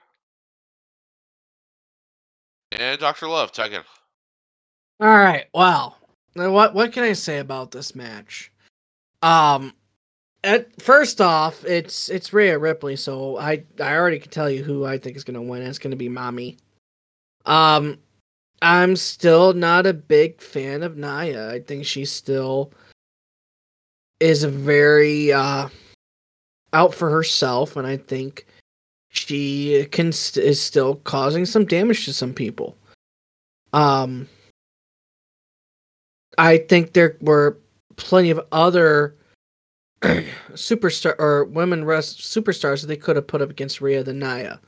And 2.73 2.99
Dr. 2.99 3.27
Love, 3.27 3.51
tag 3.51 3.73
in. 3.73 3.81
All 4.99 5.07
right. 5.07 5.45
Well, 5.53 5.97
now 6.01 6.06
what 6.37 6.73
what 6.73 6.93
can 6.93 7.03
I 7.03 7.13
say 7.13 7.39
about 7.39 7.71
this 7.71 7.95
match? 7.95 8.51
Um, 9.21 9.73
at 10.43 10.81
first 10.81 11.19
off, 11.21 11.65
it's 11.65 12.09
it's 12.09 12.33
Rhea 12.33 12.57
Ripley, 12.57 12.95
so 12.95 13.37
I 13.37 13.63
I 13.79 13.95
already 13.95 14.19
can 14.19 14.31
tell 14.31 14.49
you 14.49 14.63
who 14.63 14.85
I 14.85 14.97
think 14.97 15.17
is 15.17 15.23
gonna 15.23 15.41
win. 15.41 15.63
It's 15.63 15.79
gonna 15.79 15.95
be 15.95 16.09
Mommy. 16.09 16.57
Um, 17.45 17.97
I'm 18.61 18.95
still 18.95 19.53
not 19.53 19.85
a 19.85 19.93
big 19.93 20.41
fan 20.41 20.83
of 20.83 20.97
Nia. 20.97 21.51
I 21.51 21.59
think 21.59 21.85
she 21.85 22.05
still 22.05 22.71
is 24.19 24.43
very 24.43 25.31
uh 25.31 25.69
out 26.73 26.93
for 26.93 27.09
herself, 27.09 27.75
and 27.75 27.87
I 27.87 27.97
think 27.97 28.45
she 29.09 29.85
can 29.91 30.11
st- 30.11 30.45
is 30.45 30.61
still 30.61 30.95
causing 30.95 31.45
some 31.45 31.65
damage 31.65 32.05
to 32.05 32.13
some 32.13 32.33
people. 32.33 32.77
Um, 33.73 34.27
I 36.37 36.57
think 36.57 36.93
there 36.93 37.17
were 37.21 37.57
plenty 37.95 38.29
of 38.29 38.39
other 38.51 39.15
superstar 40.53 41.15
or 41.19 41.45
women 41.45 41.83
rest 41.83 42.19
superstars 42.19 42.81
that 42.81 42.87
they 42.87 42.97
could 42.97 43.15
have 43.15 43.27
put 43.27 43.41
up 43.41 43.49
against 43.49 43.81
Rhea 43.81 44.03
than 44.03 44.19
Nia. 44.19 44.59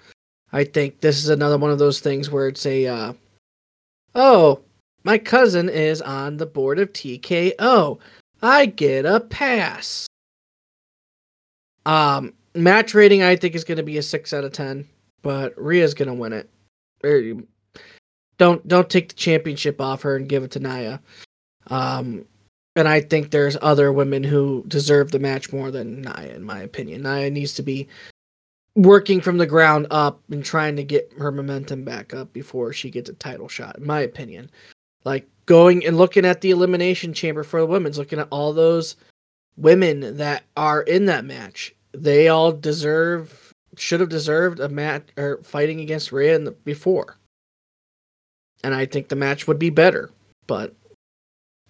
I 0.51 0.63
think 0.63 1.01
this 1.01 1.19
is 1.19 1.29
another 1.29 1.57
one 1.57 1.71
of 1.71 1.79
those 1.79 1.99
things 1.99 2.31
where 2.31 2.47
it's 2.47 2.65
a, 2.65 2.87
uh, 2.87 3.13
oh, 4.15 4.61
my 5.03 5.17
cousin 5.17 5.69
is 5.69 6.01
on 6.01 6.37
the 6.37 6.45
board 6.45 6.79
of 6.79 6.91
TKO. 6.91 7.99
I 8.41 8.65
get 8.65 9.05
a 9.05 9.19
pass. 9.19 10.07
Um, 11.85 12.33
match 12.55 12.93
rating 12.93 13.23
I 13.23 13.35
think 13.35 13.55
is 13.55 13.63
going 13.63 13.77
to 13.77 13.83
be 13.83 13.97
a 13.97 14.03
six 14.03 14.33
out 14.33 14.43
of 14.43 14.51
ten, 14.51 14.87
but 15.21 15.53
Rhea's 15.57 15.93
going 15.93 16.07
to 16.07 16.13
win 16.13 16.33
it. 16.33 16.49
Don't 18.37 18.67
don't 18.67 18.89
take 18.89 19.09
the 19.09 19.15
championship 19.15 19.79
off 19.79 20.01
her 20.01 20.15
and 20.15 20.29
give 20.29 20.43
it 20.43 20.51
to 20.51 20.59
Nia. 20.59 21.01
Um, 21.69 22.25
and 22.75 22.87
I 22.87 23.01
think 23.01 23.31
there's 23.31 23.57
other 23.61 23.91
women 23.91 24.23
who 24.23 24.63
deserve 24.67 25.11
the 25.11 25.19
match 25.19 25.51
more 25.51 25.71
than 25.71 26.01
Nia, 26.01 26.35
in 26.35 26.43
my 26.43 26.59
opinion. 26.59 27.03
Nia 27.03 27.29
needs 27.29 27.53
to 27.55 27.63
be 27.63 27.87
working 28.75 29.19
from 29.19 29.37
the 29.37 29.47
ground 29.47 29.87
up 29.91 30.21
and 30.31 30.43
trying 30.43 30.75
to 30.75 30.83
get 30.83 31.11
her 31.17 31.31
momentum 31.31 31.83
back 31.83 32.13
up 32.13 32.31
before 32.31 32.71
she 32.71 32.89
gets 32.89 33.09
a 33.09 33.13
title 33.13 33.47
shot, 33.47 33.77
in 33.77 33.85
my 33.85 33.99
opinion. 33.99 34.49
Like 35.03 35.27
going 35.45 35.85
and 35.85 35.97
looking 35.97 36.25
at 36.25 36.41
the 36.41 36.51
elimination 36.51 37.13
chamber 37.13 37.43
for 37.43 37.59
the 37.59 37.65
women's, 37.65 37.97
looking 37.97 38.19
at 38.19 38.27
all 38.31 38.53
those 38.53 38.95
women 39.57 40.17
that 40.17 40.43
are 40.55 40.81
in 40.83 41.05
that 41.07 41.25
match. 41.25 41.75
They 41.91 42.27
all 42.27 42.51
deserve 42.51 43.53
should 43.77 43.99
have 43.99 44.09
deserved 44.09 44.59
a 44.59 44.69
match 44.69 45.03
or 45.17 45.37
fighting 45.43 45.79
against 45.79 46.11
Rhea 46.11 46.35
in 46.35 46.43
the, 46.43 46.51
before. 46.51 47.17
And 48.63 48.73
I 48.73 48.85
think 48.85 49.07
the 49.07 49.15
match 49.15 49.47
would 49.47 49.59
be 49.59 49.69
better, 49.69 50.11
but 50.47 50.75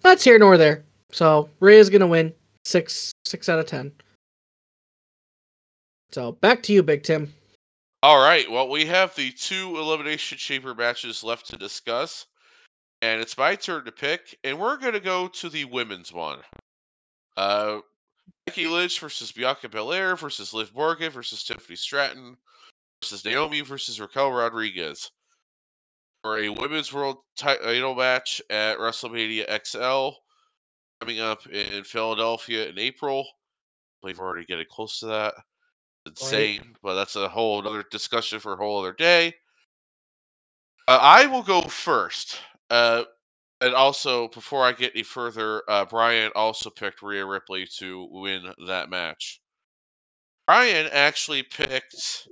that's 0.00 0.24
here 0.24 0.38
nor 0.38 0.56
there. 0.56 0.84
So 1.12 1.48
Rhea 1.60 1.78
is 1.78 1.90
gonna 1.90 2.06
win 2.06 2.32
six 2.64 3.12
six 3.24 3.48
out 3.48 3.58
of 3.58 3.66
ten. 3.66 3.92
So 6.12 6.32
back 6.32 6.62
to 6.64 6.72
you, 6.72 6.82
Big 6.82 7.02
Tim. 7.02 7.32
All 8.02 8.22
right. 8.22 8.50
Well, 8.50 8.68
we 8.68 8.86
have 8.86 9.14
the 9.14 9.30
two 9.32 9.76
Elimination 9.76 10.38
Chamber 10.38 10.74
matches 10.74 11.22
left 11.22 11.48
to 11.50 11.56
discuss. 11.56 12.26
And 13.02 13.20
it's 13.20 13.36
my 13.36 13.54
turn 13.54 13.84
to 13.84 13.92
pick. 13.92 14.38
And 14.42 14.58
we're 14.58 14.78
to 14.78 15.00
go 15.00 15.28
to 15.28 15.48
the 15.48 15.66
women's 15.66 16.12
one. 16.12 16.38
Uh, 17.36 17.80
Becky 18.46 18.66
Lynch 18.66 18.98
versus 19.00 19.32
Bianca 19.32 19.68
Belair 19.68 20.16
versus 20.16 20.52
Liv 20.52 20.74
Morgan 20.74 21.10
versus 21.10 21.44
Tiffany 21.44 21.76
Stratton 21.76 22.36
versus 23.02 23.24
Naomi 23.24 23.60
versus 23.60 24.00
Raquel 24.00 24.32
Rodriguez 24.32 25.10
for 26.22 26.38
a 26.38 26.48
women's 26.48 26.92
world 26.92 27.18
title 27.36 27.94
match 27.94 28.42
at 28.50 28.78
WrestleMania 28.78 29.46
XL 29.64 30.16
coming 31.00 31.20
up 31.20 31.46
in 31.46 31.84
Philadelphia 31.84 32.68
in 32.68 32.78
April. 32.78 33.20
I 33.22 33.96
believe 34.02 34.18
we're 34.18 34.26
already 34.26 34.46
getting 34.46 34.66
close 34.70 35.00
to 35.00 35.06
that. 35.06 35.34
insane, 36.06 36.74
but 36.82 36.94
that's 36.94 37.16
a 37.16 37.28
whole 37.28 37.66
other 37.66 37.84
discussion 37.90 38.40
for 38.40 38.52
a 38.52 38.56
whole 38.56 38.80
other 38.80 38.92
day. 38.92 39.34
Uh, 40.88 40.98
I 41.00 41.26
will 41.26 41.42
go 41.42 41.62
first. 41.62 42.38
Uh, 42.68 43.04
and 43.60 43.74
also, 43.74 44.28
before 44.28 44.64
I 44.64 44.72
get 44.72 44.92
any 44.94 45.02
further, 45.02 45.62
uh, 45.68 45.84
Brian 45.84 46.32
also 46.34 46.70
picked 46.70 47.02
Rhea 47.02 47.24
Ripley 47.24 47.66
to 47.78 48.08
win 48.10 48.52
that 48.66 48.88
match. 48.88 49.40
Brian 50.46 50.88
actually 50.92 51.42
picked. 51.42 52.28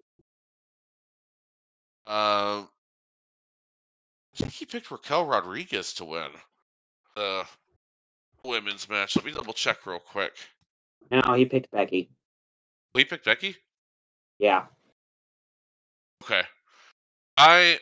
Uh, 2.06 2.64
I 4.38 4.44
think 4.44 4.52
he 4.52 4.66
picked 4.66 4.90
Raquel 4.90 5.26
Rodriguez 5.26 5.94
to 5.94 6.04
win 6.04 6.28
the 7.16 7.44
women's 8.44 8.88
match. 8.88 9.16
Let 9.16 9.24
me 9.24 9.32
double 9.32 9.52
check 9.52 9.84
real 9.84 9.98
quick. 9.98 10.32
No, 11.10 11.34
he 11.34 11.44
picked 11.44 11.70
Becky. 11.72 12.10
We 12.94 13.04
picked 13.04 13.24
Becky. 13.24 13.56
Yeah. 14.38 14.64
Okay. 16.22 16.42
I. 17.36 17.80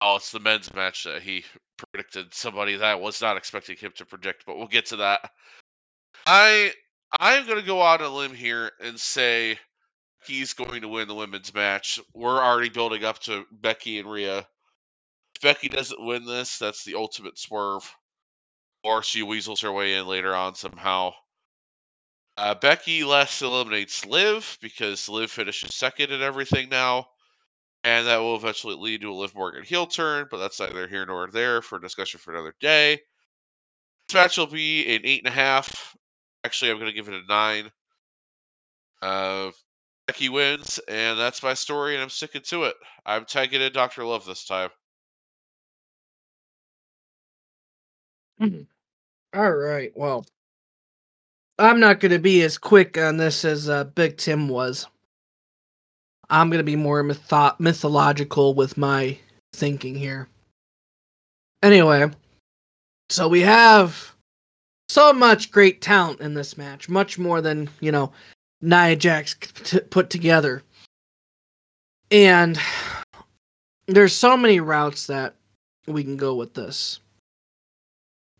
Oh, 0.00 0.16
it's 0.16 0.30
the 0.30 0.40
men's 0.40 0.72
match 0.74 1.04
that 1.04 1.22
he 1.22 1.44
predicted. 1.76 2.32
Somebody 2.34 2.76
that 2.76 2.84
I 2.84 2.94
was 2.94 3.20
not 3.20 3.36
expecting 3.36 3.76
him 3.76 3.92
to 3.96 4.04
predict, 4.04 4.46
but 4.46 4.56
we'll 4.56 4.66
get 4.66 4.86
to 4.86 4.96
that. 4.96 5.30
I 6.26 6.72
I'm 7.18 7.46
gonna 7.46 7.62
go 7.62 7.82
out 7.82 8.00
on 8.00 8.10
a 8.10 8.14
limb 8.14 8.34
here 8.34 8.70
and 8.80 8.98
say 8.98 9.58
he's 10.26 10.52
going 10.52 10.82
to 10.82 10.88
win 10.88 11.08
the 11.08 11.14
women's 11.14 11.52
match. 11.54 12.00
We're 12.14 12.42
already 12.42 12.70
building 12.70 13.04
up 13.04 13.18
to 13.20 13.44
Becky 13.50 13.98
and 13.98 14.10
Rhea. 14.10 14.46
Becky 15.42 15.68
doesn't 15.68 16.04
win 16.04 16.24
this, 16.24 16.58
that's 16.58 16.84
the 16.84 16.94
ultimate 16.94 17.38
swerve. 17.38 17.94
Or 18.82 19.02
she 19.02 19.22
weasels 19.22 19.60
her 19.62 19.72
way 19.72 19.94
in 19.94 20.06
later 20.06 20.34
on 20.34 20.54
somehow. 20.54 21.12
Uh, 22.36 22.54
Becky 22.54 23.04
less 23.04 23.42
eliminates 23.42 24.04
Liv 24.04 24.58
because 24.60 25.08
Liv 25.08 25.30
finishes 25.30 25.74
second 25.74 26.12
and 26.12 26.22
everything 26.22 26.68
now. 26.68 27.08
And 27.84 28.06
that 28.06 28.18
will 28.18 28.36
eventually 28.36 28.76
lead 28.76 29.02
to 29.02 29.10
a 29.10 29.14
Liv 29.14 29.34
Morgan 29.34 29.62
heel 29.62 29.86
turn, 29.86 30.26
but 30.30 30.38
that's 30.38 30.58
neither 30.58 30.88
here 30.88 31.04
nor 31.04 31.30
there 31.30 31.60
for 31.60 31.78
discussion 31.78 32.18
for 32.18 32.32
another 32.32 32.54
day. 32.58 32.98
This 34.08 34.14
match 34.14 34.38
will 34.38 34.46
be 34.46 34.94
an 34.94 35.02
eight 35.04 35.20
and 35.24 35.32
a 35.32 35.36
half. 35.36 35.94
Actually, 36.44 36.70
I'm 36.70 36.78
going 36.78 36.90
to 36.90 36.96
give 36.96 37.08
it 37.08 37.14
a 37.14 37.26
nine. 37.26 37.70
Uh, 39.02 39.50
Becky 40.06 40.30
wins, 40.30 40.78
and 40.88 41.18
that's 41.18 41.42
my 41.42 41.54
story, 41.54 41.94
and 41.94 42.02
I'm 42.02 42.10
sticking 42.10 42.42
to 42.42 42.64
it. 42.64 42.76
I'm 43.06 43.24
tagging 43.24 43.60
in 43.60 43.72
Dr. 43.72 44.04
Love 44.04 44.24
this 44.24 44.44
time. 44.44 44.70
All 49.34 49.52
right. 49.52 49.92
Well, 49.96 50.26
I'm 51.58 51.80
not 51.80 52.00
going 52.00 52.12
to 52.12 52.18
be 52.18 52.42
as 52.42 52.58
quick 52.58 52.98
on 52.98 53.16
this 53.16 53.44
as 53.44 53.68
uh, 53.68 53.84
Big 53.84 54.16
Tim 54.16 54.48
was. 54.48 54.86
I'm 56.30 56.50
going 56.50 56.58
to 56.58 56.64
be 56.64 56.76
more 56.76 57.02
mytho- 57.02 57.58
mythological 57.60 58.54
with 58.54 58.76
my 58.76 59.18
thinking 59.52 59.94
here. 59.94 60.28
Anyway, 61.62 62.10
so 63.08 63.28
we 63.28 63.40
have 63.40 64.14
so 64.88 65.12
much 65.12 65.50
great 65.50 65.80
talent 65.80 66.20
in 66.20 66.34
this 66.34 66.56
match, 66.56 66.88
much 66.88 67.18
more 67.18 67.40
than, 67.40 67.68
you 67.80 67.92
know, 67.92 68.12
Nia 68.60 68.96
Jax 68.96 69.34
put 69.90 70.10
together. 70.10 70.62
And 72.10 72.58
there's 73.86 74.14
so 74.14 74.36
many 74.36 74.60
routes 74.60 75.06
that 75.06 75.34
we 75.86 76.02
can 76.02 76.16
go 76.16 76.34
with 76.34 76.54
this. 76.54 77.00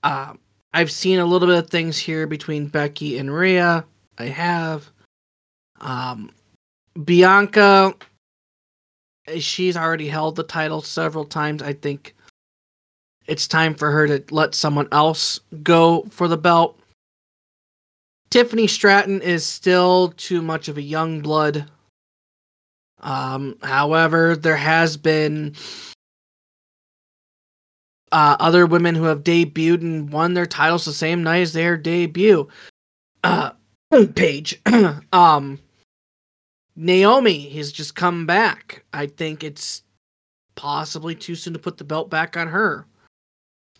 Um, 0.04 0.38
I've 0.74 0.90
seen 0.90 1.18
a 1.18 1.24
little 1.24 1.48
bit 1.48 1.64
of 1.64 1.70
things 1.70 1.98
here 1.98 2.26
between 2.26 2.66
Becky 2.66 3.18
and 3.18 3.34
Rhea. 3.34 3.84
I 4.18 4.24
have. 4.26 4.90
Um, 5.80 6.30
Bianca, 7.04 7.94
she's 9.38 9.76
already 9.76 10.08
held 10.08 10.36
the 10.36 10.42
title 10.44 10.82
several 10.82 11.24
times. 11.24 11.62
I 11.62 11.72
think 11.72 12.14
it's 13.26 13.48
time 13.48 13.74
for 13.74 13.90
her 13.90 14.06
to 14.06 14.22
let 14.30 14.54
someone 14.54 14.88
else 14.92 15.40
go 15.62 16.02
for 16.10 16.28
the 16.28 16.36
belt. 16.36 16.78
Tiffany 18.30 18.66
Stratton 18.66 19.22
is 19.22 19.46
still 19.46 20.12
too 20.16 20.42
much 20.42 20.68
of 20.68 20.76
a 20.76 20.82
young 20.82 21.20
blood. 21.20 21.70
Um, 23.00 23.56
however, 23.62 24.36
there 24.36 24.56
has 24.56 24.96
been 24.96 25.54
uh, 28.14 28.36
other 28.38 28.64
women 28.64 28.94
who 28.94 29.02
have 29.02 29.24
debuted 29.24 29.80
and 29.80 30.08
won 30.12 30.34
their 30.34 30.46
titles 30.46 30.84
the 30.84 30.92
same 30.92 31.24
night 31.24 31.40
as 31.40 31.52
their 31.52 31.76
debut. 31.76 32.48
Uh, 33.24 33.50
Paige, 34.14 34.62
um, 35.12 35.58
Naomi 36.76 37.48
has 37.50 37.72
just 37.72 37.96
come 37.96 38.24
back. 38.24 38.84
I 38.92 39.08
think 39.08 39.42
it's 39.42 39.82
possibly 40.54 41.16
too 41.16 41.34
soon 41.34 41.54
to 41.54 41.58
put 41.58 41.76
the 41.76 41.82
belt 41.82 42.08
back 42.08 42.36
on 42.36 42.46
her. 42.46 42.86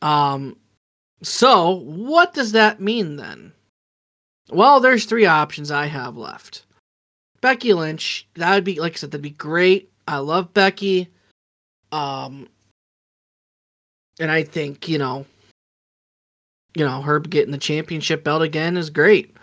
Um, 0.03 0.57
so 1.23 1.71
what 1.71 2.35
does 2.35 2.51
that 2.53 2.81
mean 2.81 3.15
then? 3.15 3.53
Well, 4.51 4.81
there's 4.81 5.05
three 5.05 5.27
options 5.27 5.71
I 5.71 5.87
have 5.87 6.17
left. 6.17 6.67
Becky 7.41 7.73
Lynch, 7.73 8.27
that 8.35 8.53
would 8.53 8.65
be 8.65 8.81
like 8.81 8.95
I 8.95 8.97
said, 8.97 9.13
that'd 9.13 9.23
be 9.23 9.31
great. 9.31 9.93
I 10.09 10.19
love 10.19 10.53
Becky. 10.53 11.09
Um, 11.93 12.49
and 14.19 14.31
I 14.31 14.43
think, 14.43 14.89
you 14.89 14.99
know, 14.99 15.27
you 16.77 16.85
know, 16.85 17.03
Herb 17.03 17.31
getting 17.31 17.53
the 17.53 17.59
championship 17.59 18.25
belt 18.25 18.43
again 18.43 18.77
is 18.77 18.91
great. 18.91 19.37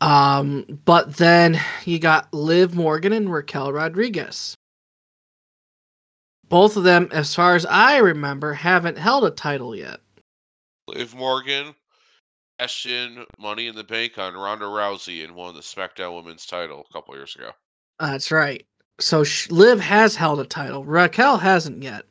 Um, 0.00 0.80
but 0.84 1.16
then 1.16 1.60
you 1.84 1.98
got 1.98 2.32
Liv 2.32 2.74
Morgan 2.74 3.12
and 3.12 3.32
Raquel 3.32 3.72
Rodriguez. 3.72 4.54
Both 6.48 6.76
of 6.76 6.84
them, 6.84 7.08
as 7.12 7.34
far 7.34 7.56
as 7.56 7.66
I 7.66 7.98
remember, 7.98 8.54
haven't 8.54 8.96
held 8.96 9.24
a 9.24 9.30
title 9.30 9.74
yet. 9.74 10.00
Liv 10.86 11.14
Morgan 11.14 11.74
cashed 12.58 12.86
in 12.86 13.24
Money 13.38 13.66
in 13.66 13.74
the 13.74 13.84
Bank 13.84 14.18
on 14.18 14.34
Ronda 14.34 14.64
Rousey 14.64 15.24
and 15.24 15.34
won 15.34 15.54
the 15.54 15.60
SmackDown 15.60 16.14
Women's 16.14 16.46
title 16.46 16.86
a 16.88 16.92
couple 16.92 17.14
years 17.14 17.34
ago. 17.36 17.50
That's 18.00 18.30
right. 18.30 18.64
So 19.00 19.24
Liv 19.50 19.80
has 19.80 20.16
held 20.16 20.40
a 20.40 20.44
title. 20.44 20.84
Raquel 20.84 21.36
hasn't 21.36 21.82
yet. 21.82 22.04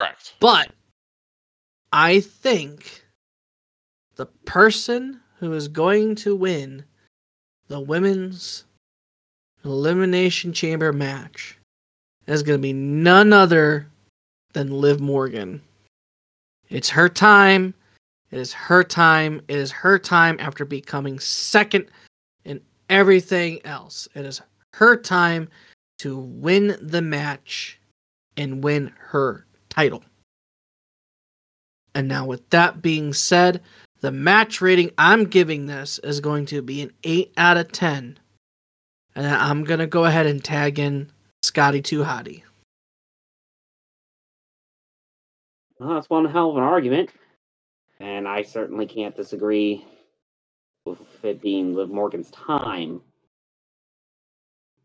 Correct. 0.00 0.34
But 0.40 0.70
I 1.92 2.20
think 2.20 3.04
the 4.16 4.26
person 4.26 5.20
who 5.38 5.52
is 5.52 5.68
going 5.68 6.16
to 6.16 6.36
win 6.36 6.84
the 7.68 7.80
women's 7.80 8.64
elimination 9.64 10.52
chamber 10.52 10.92
match 10.92 11.56
is 12.26 12.42
going 12.42 12.58
to 12.58 12.62
be 12.62 12.72
none 12.72 13.32
other 13.32 13.86
than 14.52 14.70
Liv 14.70 15.00
Morgan. 15.00 15.62
It's 16.68 16.90
her 16.90 17.08
time. 17.08 17.74
It 18.30 18.38
is 18.38 18.52
her 18.52 18.84
time. 18.84 19.40
It 19.48 19.56
is 19.56 19.70
her 19.70 19.98
time 19.98 20.36
after 20.40 20.64
becoming 20.64 21.18
second 21.18 21.86
in 22.44 22.60
everything 22.90 23.60
else. 23.64 24.08
It 24.14 24.26
is 24.26 24.42
her 24.74 24.96
time 24.96 25.48
to 25.98 26.18
win 26.18 26.76
the 26.80 27.02
match 27.02 27.80
and 28.36 28.62
win 28.62 28.92
her 28.98 29.46
title. 29.70 30.02
And 31.98 32.06
now, 32.06 32.24
with 32.24 32.48
that 32.50 32.80
being 32.80 33.12
said, 33.12 33.60
the 34.02 34.12
match 34.12 34.60
rating 34.60 34.92
I'm 34.98 35.24
giving 35.24 35.66
this 35.66 35.98
is 36.04 36.20
going 36.20 36.46
to 36.46 36.62
be 36.62 36.80
an 36.80 36.92
8 37.02 37.32
out 37.36 37.56
of 37.56 37.72
10. 37.72 38.20
And 39.16 39.26
I'm 39.26 39.64
going 39.64 39.80
to 39.80 39.86
go 39.88 40.04
ahead 40.04 40.24
and 40.24 40.44
tag 40.44 40.78
in 40.78 41.10
Scotty 41.42 41.82
Too 41.82 42.04
Hottie. 42.04 42.44
Well, 45.80 45.94
that's 45.94 46.08
one 46.08 46.24
hell 46.26 46.50
of 46.50 46.56
an 46.58 46.62
argument. 46.62 47.10
And 47.98 48.28
I 48.28 48.42
certainly 48.42 48.86
can't 48.86 49.16
disagree 49.16 49.84
with 50.86 51.00
it 51.24 51.42
being 51.42 51.74
Liv 51.74 51.90
Morgan's 51.90 52.30
time. 52.30 53.00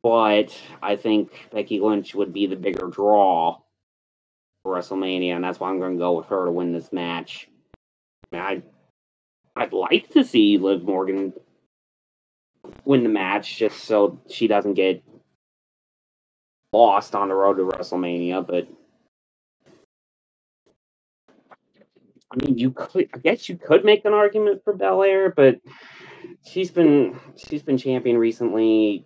But 0.02 0.60
I 0.82 0.96
think 0.96 1.48
Becky 1.52 1.80
Lynch 1.80 2.16
would 2.16 2.34
be 2.34 2.48
the 2.48 2.56
bigger 2.56 2.88
draw 2.88 3.60
WrestleMania, 4.66 5.36
and 5.36 5.44
that's 5.44 5.60
why 5.60 5.70
I'm 5.70 5.80
going 5.80 5.94
to 5.94 6.00
go 6.00 6.14
with 6.14 6.28
her 6.28 6.46
to 6.46 6.52
win 6.52 6.72
this 6.72 6.92
match. 6.92 7.50
I'd, 8.32 8.64
I'd 9.56 9.74
like 9.74 10.10
to 10.12 10.24
see 10.24 10.58
Liv 10.58 10.84
Morgan 10.84 11.34
win 12.86 13.04
the 13.04 13.10
match 13.10 13.58
just 13.58 13.84
so 13.84 14.20
she 14.30 14.48
doesn't 14.48 14.74
get 14.74 15.04
lost 16.72 17.14
on 17.14 17.30
the 17.30 17.36
road 17.36 17.58
to 17.58 17.64
WrestleMania, 17.64 18.46
but 18.46 18.68
I 22.34 22.46
mean, 22.46 22.58
you 22.58 22.72
could. 22.72 23.10
I 23.14 23.20
guess 23.20 23.48
you 23.48 23.58
could 23.58 23.86
make 23.86 24.06
an 24.06 24.14
argument 24.14 24.64
for 24.64 24.74
Belair, 24.74 25.30
but 25.30 25.60
she's 26.46 26.72
been 26.72 27.20
she's 27.36 27.62
been 27.62 27.78
champion 27.78 28.18
recently. 28.18 29.06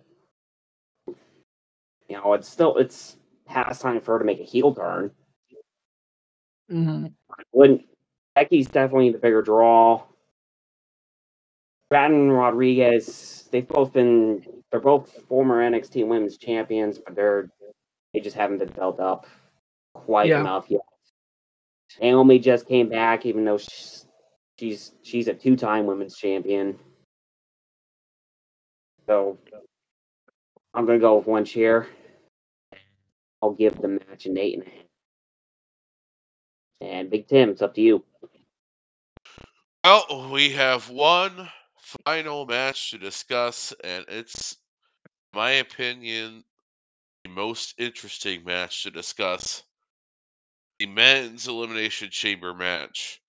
You 2.08 2.16
know, 2.16 2.32
it's 2.32 2.48
still 2.48 2.76
it's 2.78 3.16
past 3.46 3.82
time 3.82 4.00
for 4.00 4.14
her 4.14 4.18
to 4.20 4.24
make 4.24 4.40
a 4.40 4.44
heel 4.44 4.74
turn. 4.74 5.10
Mm-hmm. 6.70 7.06
When 7.50 7.84
Becky's 8.34 8.68
definitely 8.68 9.10
the 9.10 9.18
bigger 9.18 9.42
draw. 9.42 10.02
Brad 11.90 12.10
and 12.10 12.32
Rodriguez, 12.32 13.48
they've 13.50 13.66
both 13.66 13.92
been 13.94 14.44
they're 14.70 14.80
both 14.80 15.10
former 15.28 15.62
NXT 15.68 16.06
Women's 16.06 16.36
Champions, 16.36 16.98
but 16.98 17.14
they're 17.14 17.48
they 18.12 18.20
just 18.20 18.36
haven't 18.36 18.58
been 18.58 18.68
built 18.68 19.00
up 19.00 19.26
quite 19.94 20.28
Yeah. 20.28 20.40
enough 20.40 20.66
yet. 20.68 20.82
Naomi 22.00 22.38
just 22.38 22.66
came 22.68 22.88
back, 22.88 23.24
even 23.24 23.44
though 23.44 23.56
she's 23.58 24.06
she's, 24.58 24.92
she's 25.02 25.28
a 25.28 25.34
two-time 25.34 25.86
Women's 25.86 26.16
Champion. 26.16 26.78
So 29.06 29.38
I'm 30.74 30.84
gonna 30.84 30.98
go 30.98 31.16
with 31.16 31.26
one 31.26 31.46
chair. 31.46 31.86
I'll 33.42 33.52
give 33.52 33.80
the 33.80 33.88
match 33.88 34.26
an 34.26 34.36
eight 34.36 34.58
and 34.58 34.66
a 34.66 34.70
half. 34.70 34.87
And 36.80 37.10
Big 37.10 37.28
Tim, 37.28 37.50
it's 37.50 37.62
up 37.62 37.74
to 37.74 37.80
you. 37.80 38.04
Well, 39.84 40.30
we 40.30 40.50
have 40.50 40.90
one 40.90 41.48
final 41.80 42.46
match 42.46 42.90
to 42.90 42.98
discuss, 42.98 43.72
and 43.82 44.04
it's, 44.08 44.56
in 45.32 45.38
my 45.38 45.50
opinion, 45.52 46.44
the 47.24 47.30
most 47.30 47.74
interesting 47.78 48.44
match 48.44 48.82
to 48.82 48.90
discuss. 48.90 49.62
The 50.78 50.86
men's 50.86 51.48
elimination 51.48 52.10
chamber 52.10 52.54
match. 52.54 53.20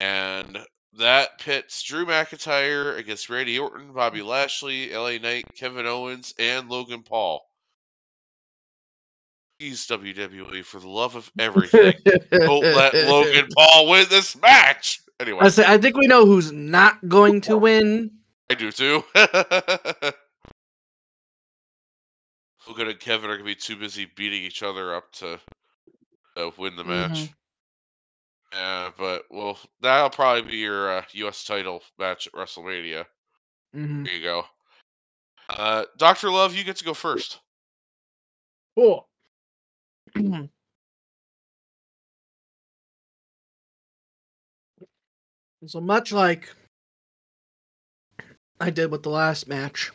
And 0.00 0.58
that 0.94 1.38
pits 1.38 1.82
Drew 1.82 2.04
McIntyre 2.04 2.98
against 2.98 3.30
Randy 3.30 3.58
Orton, 3.58 3.92
Bobby 3.92 4.20
mm-hmm. 4.20 4.28
Lashley, 4.28 4.94
LA 4.94 5.18
Knight, 5.18 5.44
Kevin 5.54 5.86
Owens, 5.86 6.34
and 6.38 6.68
Logan 6.68 7.02
Paul. 7.02 7.46
Please, 9.62 9.86
WWE, 9.86 10.64
for 10.64 10.80
the 10.80 10.88
love 10.88 11.14
of 11.14 11.30
everything, 11.38 11.94
don't 12.32 12.64
let 12.64 12.94
Logan 12.94 13.46
Paul 13.56 13.90
win 13.90 14.06
this 14.10 14.34
match. 14.42 14.98
Anyway, 15.20 15.38
I 15.40 15.50
say 15.50 15.64
I 15.64 15.78
think 15.78 15.96
we 15.96 16.08
know 16.08 16.26
who's 16.26 16.50
not 16.50 17.08
going 17.08 17.40
to 17.42 17.56
win. 17.56 18.10
I 18.50 18.54
do 18.54 18.72
too. 18.72 19.04
Logan 22.66 22.88
and 22.88 22.98
Kevin 22.98 23.30
are 23.30 23.36
gonna 23.36 23.44
be 23.44 23.54
too 23.54 23.76
busy 23.76 24.08
beating 24.16 24.42
each 24.42 24.64
other 24.64 24.96
up 24.96 25.12
to 25.12 25.38
uh, 26.36 26.50
win 26.58 26.74
the 26.74 26.82
match. 26.82 27.10
Mhm. 27.12 27.34
Yeah, 28.54 28.90
but 28.98 29.26
well, 29.30 29.60
that'll 29.80 30.10
probably 30.10 30.42
be 30.42 30.56
your 30.56 30.90
uh, 30.90 31.04
U.S. 31.12 31.44
title 31.44 31.84
match 32.00 32.26
at 32.26 32.32
WrestleMania. 32.32 33.04
Mhm. 33.76 34.06
There 34.06 34.14
you 34.16 34.24
go. 34.24 34.42
Uh, 35.48 35.84
Doctor 35.98 36.32
Love, 36.32 36.52
you 36.52 36.64
get 36.64 36.78
to 36.78 36.84
go 36.84 36.94
first. 36.94 37.38
Cool. 38.76 39.06
So 45.66 45.80
much 45.80 46.12
like 46.12 46.48
I 48.60 48.70
did 48.70 48.90
with 48.90 49.02
the 49.02 49.10
last 49.10 49.48
match, 49.48 49.90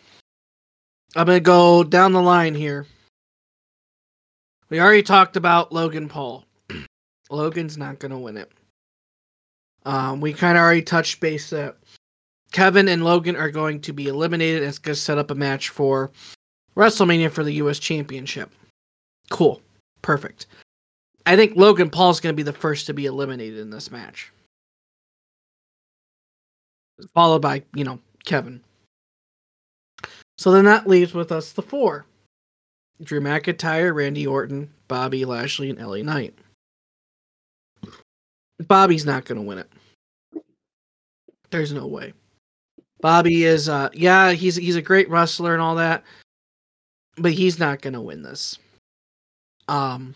I'm 1.15 1.25
gonna 1.25 1.39
go 1.39 1.84
down 1.84 2.13
the 2.13 2.21
line 2.21 2.56
here. 2.56 2.86
We 4.69 4.80
already 4.80 5.03
talked 5.03 5.38
about 5.38 5.71
Logan 5.71 6.10
Paul. 6.10 6.45
Logan's 7.30 7.77
not 7.77 7.99
gonna 7.99 8.19
win 8.19 8.38
it. 8.38 8.51
Um, 9.86 10.19
we 10.19 10.34
kind 10.34 10.58
of 10.58 10.62
already 10.62 10.82
touched 10.82 11.21
base 11.21 11.49
that 11.51 11.77
Kevin 12.51 12.89
and 12.89 13.03
Logan 13.03 13.36
are 13.36 13.51
going 13.51 13.80
to 13.82 13.93
be 13.93 14.08
eliminated. 14.08 14.62
And 14.62 14.69
it's 14.69 14.80
gonna 14.80 14.95
set 14.95 15.17
up 15.17 15.32
a 15.32 15.36
match 15.36 15.69
for 15.69 16.12
WrestleMania 16.75 17.32
for 17.32 17.43
the 17.43 17.53
U.S. 17.53 17.80
Championship. 17.80 18.51
Cool. 19.30 19.62
Perfect. 20.01 20.47
I 21.25 21.36
think 21.36 21.55
Logan 21.55 21.89
Paul's 21.89 22.19
going 22.19 22.33
to 22.33 22.38
be 22.38 22.43
the 22.43 22.53
first 22.53 22.86
to 22.86 22.93
be 22.93 23.05
eliminated 23.05 23.60
in 23.60 23.69
this 23.69 23.91
match. 23.91 24.31
Followed 27.13 27.41
by, 27.41 27.63
you 27.75 27.83
know, 27.83 27.99
Kevin. 28.25 28.62
So 30.38 30.51
then 30.51 30.65
that 30.65 30.88
leaves 30.88 31.13
with 31.13 31.31
us 31.31 31.51
the 31.51 31.62
four 31.62 32.05
Drew 33.03 33.19
McIntyre, 33.19 33.93
Randy 33.93 34.25
Orton, 34.25 34.69
Bobby 34.88 35.25
Lashley, 35.25 35.69
and 35.69 35.79
LA 35.79 35.97
Knight. 35.97 36.33
Bobby's 38.67 39.05
not 39.05 39.25
going 39.25 39.39
to 39.39 39.45
win 39.45 39.60
it. 39.60 39.71
There's 41.51 41.71
no 41.71 41.86
way. 41.86 42.13
Bobby 43.01 43.43
is, 43.43 43.69
uh, 43.69 43.89
yeah, 43.93 44.31
he's 44.31 44.55
he's 44.55 44.75
a 44.75 44.81
great 44.81 45.10
wrestler 45.10 45.53
and 45.53 45.62
all 45.62 45.75
that, 45.75 46.03
but 47.17 47.31
he's 47.31 47.60
not 47.60 47.81
going 47.81 47.93
to 47.93 48.01
win 48.01 48.23
this. 48.23 48.57
Um. 49.67 50.15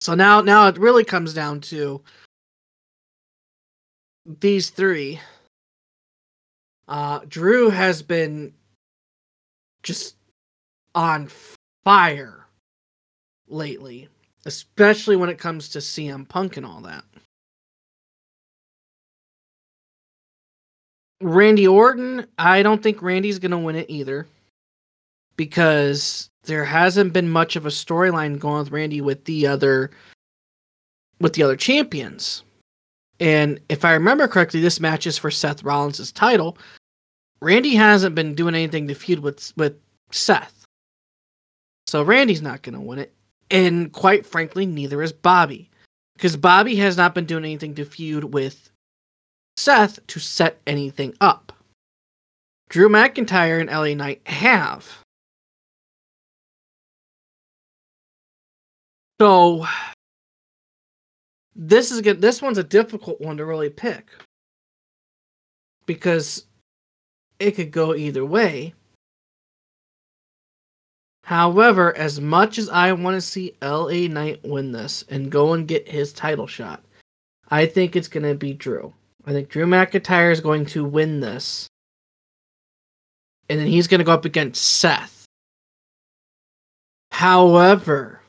So 0.00 0.14
now, 0.14 0.42
now 0.42 0.66
it 0.68 0.76
really 0.76 1.04
comes 1.04 1.32
down 1.32 1.60
to 1.62 2.02
these 4.40 4.70
three. 4.70 5.18
Uh, 6.88 7.20
Drew 7.26 7.70
has 7.70 8.02
been 8.02 8.52
just 9.82 10.16
on 10.94 11.30
fire 11.84 12.46
lately, 13.48 14.08
especially 14.44 15.16
when 15.16 15.30
it 15.30 15.38
comes 15.38 15.70
to 15.70 15.78
CM 15.78 16.28
Punk 16.28 16.56
and 16.56 16.66
all 16.66 16.80
that. 16.82 17.04
Randy 21.22 21.66
Orton, 21.66 22.26
I 22.36 22.62
don't 22.62 22.82
think 22.82 23.00
Randy's 23.00 23.38
going 23.38 23.52
to 23.52 23.58
win 23.58 23.76
it 23.76 23.88
either 23.88 24.26
because 25.36 26.28
there 26.44 26.64
hasn't 26.64 27.12
been 27.12 27.28
much 27.28 27.56
of 27.56 27.66
a 27.66 27.70
storyline 27.70 28.38
going 28.38 28.60
with 28.60 28.72
Randy 28.72 29.00
with 29.00 29.24
the 29.24 29.46
other 29.46 29.90
with 31.20 31.34
the 31.34 31.42
other 31.42 31.56
champions. 31.56 32.42
And 33.20 33.60
if 33.68 33.84
I 33.84 33.92
remember 33.92 34.26
correctly, 34.26 34.60
this 34.60 34.80
match 34.80 35.06
is 35.06 35.16
for 35.16 35.30
Seth 35.30 35.62
Rollins' 35.62 36.12
title. 36.12 36.58
Randy 37.40 37.74
hasn't 37.74 38.14
been 38.14 38.34
doing 38.34 38.54
anything 38.54 38.88
to 38.88 38.94
feud 38.94 39.20
with 39.20 39.52
with 39.56 39.76
Seth. 40.10 40.64
So 41.86 42.02
Randy's 42.02 42.42
not 42.42 42.62
going 42.62 42.74
to 42.74 42.80
win 42.80 42.98
it. 42.98 43.12
And 43.50 43.92
quite 43.92 44.26
frankly, 44.26 44.66
neither 44.66 45.02
is 45.02 45.12
Bobby. 45.12 45.70
Because 46.14 46.36
Bobby 46.36 46.76
has 46.76 46.96
not 46.96 47.14
been 47.14 47.26
doing 47.26 47.44
anything 47.44 47.74
to 47.74 47.84
feud 47.84 48.24
with 48.32 48.70
Seth 49.56 50.04
to 50.06 50.20
set 50.20 50.60
anything 50.66 51.14
up. 51.20 51.52
Drew 52.68 52.88
McIntyre 52.88 53.60
and 53.60 53.70
LA 53.70 53.94
Knight 53.94 54.26
have. 54.26 55.03
So 59.20 59.66
this 61.54 61.90
is 61.90 62.00
good. 62.00 62.20
This 62.20 62.42
one's 62.42 62.58
a 62.58 62.64
difficult 62.64 63.20
one 63.20 63.36
to 63.36 63.44
really 63.44 63.70
pick 63.70 64.08
because 65.86 66.46
it 67.38 67.52
could 67.52 67.70
go 67.70 67.94
either 67.94 68.24
way. 68.24 68.74
However, 71.24 71.96
as 71.96 72.20
much 72.20 72.58
as 72.58 72.68
I 72.68 72.92
want 72.92 73.14
to 73.14 73.20
see 73.20 73.56
LA 73.62 74.08
Knight 74.08 74.40
win 74.44 74.72
this 74.72 75.04
and 75.08 75.32
go 75.32 75.54
and 75.54 75.66
get 75.66 75.88
his 75.88 76.12
title 76.12 76.46
shot, 76.46 76.82
I 77.50 77.66
think 77.66 77.96
it's 77.96 78.08
going 78.08 78.24
to 78.24 78.34
be 78.34 78.52
Drew. 78.52 78.92
I 79.24 79.32
think 79.32 79.48
Drew 79.48 79.64
McIntyre 79.64 80.32
is 80.32 80.40
going 80.40 80.66
to 80.66 80.84
win 80.84 81.20
this. 81.20 81.66
And 83.48 83.58
then 83.58 83.68
he's 83.68 83.86
going 83.86 84.00
to 84.00 84.04
go 84.04 84.12
up 84.12 84.24
against 84.24 84.62
Seth. 84.62 85.24
However, 87.10 88.20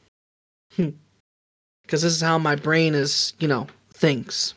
Hmm. 0.75 0.89
because 1.83 2.01
this 2.01 2.13
is 2.13 2.21
how 2.21 2.37
my 2.37 2.55
brain 2.55 2.95
is, 2.95 3.33
you 3.39 3.47
know, 3.47 3.67
thinks. 3.93 4.53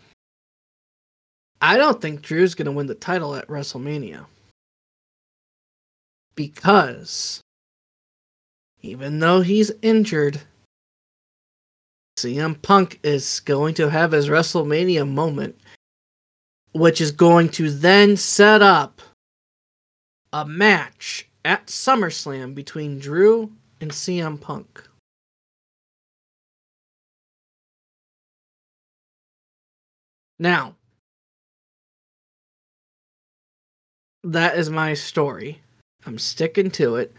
I 1.61 1.77
don't 1.77 2.01
think 2.01 2.23
Drew's 2.23 2.55
going 2.55 2.67
to 2.67 2.73
win 2.73 2.87
the 2.87 2.95
title 2.95 3.35
at 3.35 3.47
WrestleMania. 3.49 4.27
Because 6.35 7.41
even 8.81 9.19
though 9.19 9.41
he's 9.41 9.73
injured, 9.83 10.41
CM 12.19 12.61
Punk 12.63 12.99
is 13.03 13.41
going 13.41 13.75
to 13.75 13.91
have 13.91 14.13
his 14.13 14.29
WrestleMania 14.29 15.09
moment, 15.09 15.59
which 16.73 17.01
is 17.01 17.11
going 17.13 17.49
to 17.51 17.71
then 17.71 18.17
set 18.17 18.63
up 18.63 19.03
a 20.33 20.45
match 20.45 21.29
at 21.45 21.67
SummerSlam 21.67 22.55
between 22.55 22.99
Drew 22.99 23.53
and 23.81 23.91
CM 23.91 24.41
Punk. 24.41 24.88
Now, 30.39 30.75
that 34.25 34.57
is 34.57 34.71
my 34.71 34.95
story. 34.95 35.61
I'm 36.07 36.19
sticking 36.19 36.71
to 36.73 36.97
it. 36.97 37.13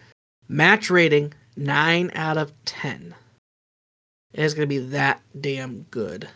Match 0.47 0.89
rating 0.89 1.33
9 1.57 2.11
out 2.15 2.37
of 2.37 2.53
10. 2.65 3.13
It 4.33 4.43
is 4.43 4.53
going 4.53 4.67
to 4.67 4.67
be 4.67 4.85
that 4.89 5.21
damn 5.39 5.83
good. 5.83 6.29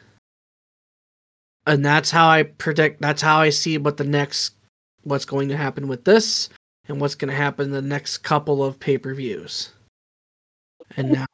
And 1.65 1.85
that's 1.85 2.11
how 2.11 2.27
I 2.27 2.43
predict, 2.43 3.01
that's 3.01 3.21
how 3.21 3.39
I 3.39 3.49
see 3.49 3.77
what 3.77 3.97
the 3.97 4.03
next, 4.03 4.55
what's 5.03 5.25
going 5.25 5.47
to 5.49 5.57
happen 5.57 5.87
with 5.87 6.03
this 6.03 6.49
and 6.87 6.99
what's 6.99 7.15
going 7.15 7.31
to 7.31 7.37
happen 7.37 7.71
the 7.71 7.81
next 7.81 8.17
couple 8.19 8.63
of 8.63 8.79
pay 8.79 8.97
per 8.97 9.13
views. 9.13 9.71
And 10.97 11.11
now, 11.11 11.25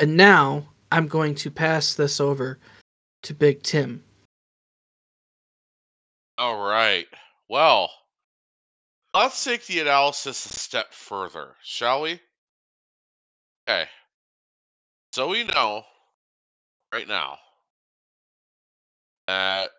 and 0.00 0.16
now 0.16 0.66
I'm 0.90 1.06
going 1.06 1.34
to 1.36 1.50
pass 1.50 1.94
this 1.94 2.20
over 2.20 2.58
to 3.24 3.34
Big 3.34 3.62
Tim. 3.62 4.02
All 6.38 6.56
right. 6.56 7.08
Well, 7.48 7.90
let's 9.12 9.42
take 9.42 9.66
the 9.66 9.80
analysis 9.80 10.46
a 10.46 10.56
step 10.56 10.94
further, 10.94 11.56
shall 11.64 12.02
we? 12.02 12.20
Okay. 13.68 13.88
So 15.12 15.28
we 15.28 15.42
know 15.42 15.84
right 16.94 17.08
now 17.08 17.38
that 19.26 19.70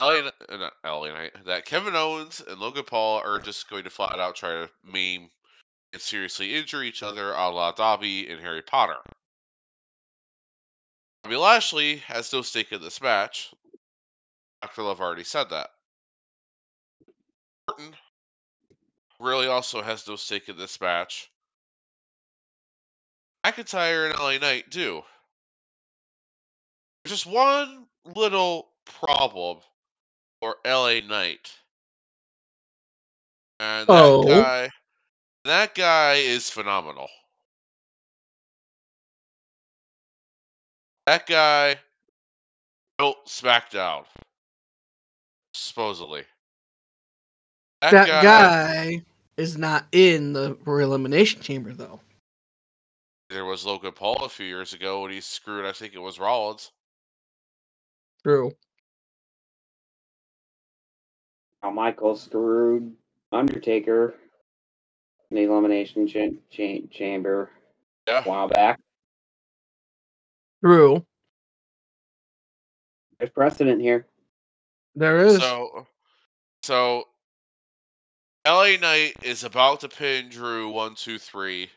Kn- 0.00 0.30
uh, 0.48 0.56
not 0.56 0.72
LA 0.82 1.08
Knight, 1.08 1.44
that 1.44 1.66
Kevin 1.66 1.94
Owens 1.94 2.40
and 2.40 2.58
Logan 2.58 2.84
Paul 2.84 3.20
are 3.20 3.38
just 3.38 3.68
going 3.68 3.84
to 3.84 3.90
flat 3.90 4.18
out 4.18 4.36
try 4.36 4.50
to 4.50 4.70
maim 4.82 5.28
and 5.92 6.00
seriously 6.00 6.54
injure 6.54 6.82
each 6.82 7.02
other 7.02 7.32
a 7.32 7.48
la 7.50 7.72
Dobby 7.72 8.30
and 8.30 8.40
Harry 8.40 8.62
Potter. 8.62 8.98
Bobby 11.22 11.36
Lashley 11.36 11.96
has 12.06 12.32
no 12.32 12.40
stake 12.40 12.72
in 12.72 12.80
this 12.80 13.02
match. 13.02 13.50
Dr. 14.76 14.88
Love 14.88 15.00
already 15.00 15.24
said 15.24 15.48
that. 15.48 15.70
Orton 17.68 17.96
really 19.18 19.46
also 19.46 19.80
has 19.80 20.06
no 20.06 20.16
stake 20.16 20.50
in 20.50 20.58
this 20.58 20.78
match. 20.82 21.30
McIntyre 23.46 24.10
and 24.10 24.18
LA 24.18 24.36
Knight 24.36 24.68
do. 24.68 25.02
There's 27.04 27.22
just 27.22 27.26
one 27.26 27.86
little 28.04 28.68
problem 28.84 29.60
for 30.40 30.56
LA 30.66 31.00
Knight. 31.00 31.50
And 33.58 33.88
that 33.88 34.04
Oh. 34.04 34.22
guy 34.26 34.70
that 35.44 35.74
guy 35.74 36.14
is 36.14 36.50
phenomenal. 36.50 37.08
That 41.06 41.26
guy 41.26 41.80
built 42.98 43.26
SmackDown. 43.26 44.04
Supposedly. 45.56 46.22
That 47.80 48.06
guy 48.06 49.02
is 49.36 49.56
not 49.56 49.86
in 49.92 50.32
the 50.32 50.56
Royal 50.64 50.90
Elimination 50.90 51.40
Chamber, 51.40 51.72
though. 51.72 52.00
There 53.30 53.44
was 53.44 53.64
Logan 53.64 53.92
Paul 53.92 54.24
a 54.24 54.28
few 54.28 54.46
years 54.46 54.72
ago 54.72 55.02
when 55.02 55.10
he 55.10 55.20
screwed, 55.20 55.64
I 55.64 55.72
think 55.72 55.94
it 55.94 55.98
was 55.98 56.18
Rollins. 56.18 56.70
True. 58.22 58.52
Now 61.62 61.70
Michael 61.70 62.16
screwed 62.16 62.94
Undertaker 63.32 64.14
in 65.30 65.36
the 65.36 65.42
elimination 65.42 66.06
cha- 66.06 66.36
cha- 66.50 66.86
chamber 66.90 67.50
a 68.06 68.22
while 68.22 68.48
back. 68.48 68.78
True. 70.64 71.04
There's 73.18 73.30
precedent 73.30 73.80
here. 73.80 74.06
There 74.96 75.18
is. 75.18 75.38
So, 75.38 75.86
so 76.62 77.04
LA 78.46 78.76
Knight 78.80 79.14
is 79.22 79.44
about 79.44 79.80
to 79.80 79.88
pin 79.88 80.30
Drew 80.30 80.70
one, 80.70 80.94
two, 80.94 81.18
three. 81.18 81.68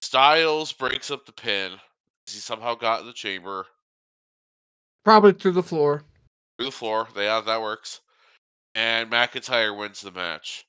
Styles 0.00 0.72
breaks 0.72 1.10
up 1.10 1.26
the 1.26 1.32
pin. 1.32 1.72
He 2.26 2.38
somehow 2.38 2.74
got 2.74 3.00
in 3.00 3.06
the 3.06 3.12
chamber 3.12 3.66
Probably 5.04 5.32
through 5.32 5.52
the 5.52 5.62
floor. 5.62 6.04
through 6.56 6.66
the 6.66 6.72
floor. 6.72 7.08
They 7.14 7.26
have 7.26 7.46
that 7.46 7.60
works, 7.62 8.00
and 8.74 9.10
McIntyre 9.10 9.76
wins 9.76 10.00
the 10.00 10.10
match 10.10 10.66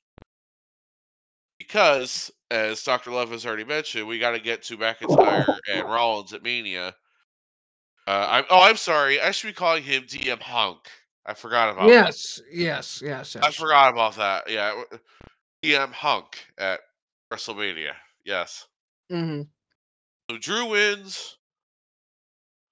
because, 1.58 2.30
as 2.50 2.82
Doctor 2.82 3.10
Love 3.10 3.30
has 3.30 3.44
already 3.44 3.64
mentioned, 3.64 4.06
we 4.06 4.18
got 4.18 4.30
to 4.30 4.40
get 4.40 4.62
to 4.64 4.76
McIntyre 4.78 5.58
and 5.70 5.84
Rollins 5.86 6.32
at 6.32 6.42
Mania. 6.42 6.94
Uh, 8.06 8.26
I'm, 8.28 8.44
oh, 8.50 8.62
I'm 8.62 8.76
sorry. 8.76 9.20
I 9.20 9.30
should 9.30 9.48
be 9.48 9.52
calling 9.52 9.82
him 9.82 10.04
DM 10.04 10.40
Hunk. 10.40 10.78
I 11.26 11.34
forgot 11.34 11.70
about 11.70 11.88
that. 11.88 12.06
Yes, 12.06 12.40
yes, 12.50 13.02
yes, 13.04 13.34
yes. 13.34 13.44
I 13.44 13.50
forgot 13.50 13.92
about 13.92 14.16
that. 14.16 14.50
Yeah, 14.50 14.82
DM 15.62 15.92
Hunk 15.92 16.44
at 16.58 16.80
WrestleMania. 17.32 17.92
Yes. 18.24 18.66
Mm-hmm. 19.12 19.42
So 20.30 20.38
Drew 20.38 20.66
wins. 20.70 21.36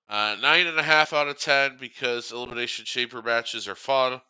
Uh, 0.09 0.37
nine 0.41 0.67
and 0.67 0.79
a 0.79 0.83
half 0.83 1.13
out 1.13 1.29
of 1.29 1.39
ten 1.39 1.77
because 1.79 2.33
elimination 2.33 2.87
chamber 2.87 3.21
matches 3.21 3.69
are 3.69 3.75
fun. 3.75 4.21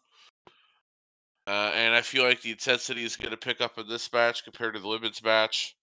Uh, 1.47 1.73
and 1.75 1.95
I 1.95 2.03
feel 2.03 2.25
like 2.25 2.43
the 2.43 2.51
intensity 2.51 3.05
is 3.05 3.17
going 3.17 3.31
to 3.31 3.37
pick 3.37 3.61
up 3.61 3.79
in 3.79 3.89
this 3.89 4.13
match 4.13 4.45
compared 4.45 4.75
to 4.75 4.81
the 4.81 4.89
women's 4.89 5.23
match. 5.23 5.77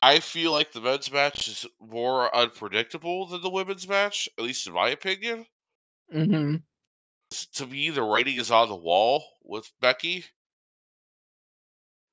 I 0.00 0.20
feel 0.20 0.52
like 0.52 0.72
the 0.72 0.80
men's 0.80 1.10
match 1.12 1.48
is 1.48 1.66
more 1.78 2.34
unpredictable 2.34 3.26
than 3.26 3.42
the 3.42 3.50
women's 3.50 3.86
match, 3.86 4.26
at 4.38 4.44
least 4.44 4.66
in 4.66 4.72
my 4.72 4.88
opinion. 4.88 5.46
hmm 6.10 6.56
to 7.54 7.66
me, 7.66 7.90
the 7.90 8.02
writing 8.02 8.36
is 8.36 8.50
on 8.50 8.68
the 8.68 8.74
wall 8.74 9.38
with 9.42 9.72
Becky, 9.80 10.24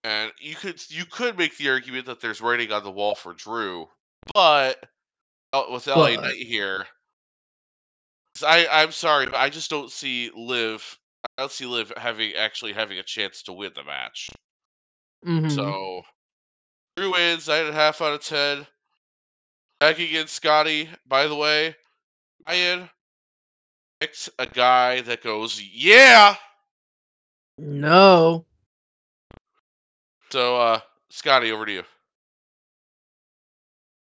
and 0.03 0.31
you 0.39 0.55
could 0.55 0.81
you 0.91 1.05
could 1.05 1.37
make 1.37 1.57
the 1.57 1.69
argument 1.69 2.05
that 2.05 2.19
there's 2.19 2.41
writing 2.41 2.71
on 2.71 2.83
the 2.83 2.91
wall 2.91 3.15
for 3.15 3.33
Drew, 3.33 3.87
but 4.33 4.83
uh, 5.53 5.65
with 5.71 5.87
LA 5.87 6.15
But- 6.15 6.23
Knight 6.23 6.37
here, 6.47 6.87
I 8.45 8.67
I'm 8.67 8.91
sorry, 8.91 9.25
but 9.25 9.35
I 9.35 9.49
just 9.49 9.69
don't 9.71 9.91
see 9.91 10.29
Liv. 10.35 10.99
I 11.37 11.43
don't 11.43 11.51
see 11.51 11.65
Liv 11.65 11.91
having 11.97 12.33
actually 12.35 12.73
having 12.73 12.99
a 12.99 13.03
chance 13.03 13.41
to 13.43 13.53
win 13.53 13.73
the 13.73 13.83
match. 13.83 14.29
hmm 15.23 15.47
So 15.47 16.03
Drew 16.95 17.11
wins 17.11 17.47
nine 17.47 17.65
and 17.65 17.69
a 17.69 17.73
half 17.73 18.01
out 18.01 18.13
of 18.13 18.21
ten. 18.21 18.67
Back 19.79 19.99
against 19.99 20.35
Scotty. 20.35 20.89
By 21.07 21.27
the 21.27 21.35
way, 21.35 21.75
Ryan 22.47 22.89
picked 23.99 24.29
a 24.39 24.45
guy 24.45 25.01
that 25.01 25.23
goes, 25.23 25.61
yeah. 25.61 26.35
no. 27.57 28.45
So, 30.29 30.57
uh, 30.57 30.79
Scotty, 31.09 31.51
over 31.51 31.65
to 31.65 31.71
you. 31.71 31.83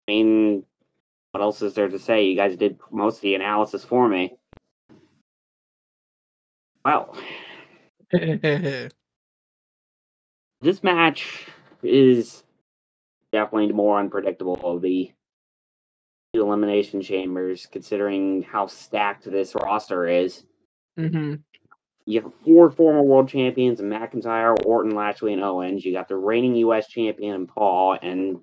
I 0.08 0.12
mean, 0.12 0.64
what 1.32 1.42
else 1.42 1.62
is 1.62 1.74
there 1.74 1.90
to 1.90 2.00
say? 2.00 2.26
You 2.26 2.36
guys 2.36 2.56
did 2.56 2.80
most 2.92 3.18
of 3.18 3.22
the 3.22 3.36
analysis 3.36 3.84
for 3.84 4.08
me. 4.08 4.38
Well, 6.86 7.18
this 8.12 8.90
match 10.84 11.48
is 11.84 12.44
definitely 13.36 13.74
more 13.74 14.00
unpredictable 14.00 14.58
of 14.64 14.82
the 14.82 15.12
elimination 16.34 17.02
chambers, 17.02 17.68
considering 17.70 18.44
how 18.44 18.66
stacked 18.68 19.30
this 19.30 19.54
roster 19.56 20.08
is. 20.08 20.46
hmm 20.98 21.36
You 22.06 22.22
have 22.22 22.32
four 22.46 22.72
former 22.72 23.02
world 23.02 23.28
champions 23.28 23.82
McIntyre, 23.82 24.56
Orton, 24.66 24.96
Lashley, 24.96 25.34
and 25.34 25.44
Owens. 25.44 25.84
You 25.84 25.92
got 25.92 26.08
the 26.08 26.16
reigning 26.16 26.56
U.S. 26.56 26.88
champion 26.88 27.46
Paul, 27.46 27.98
and 28.02 28.40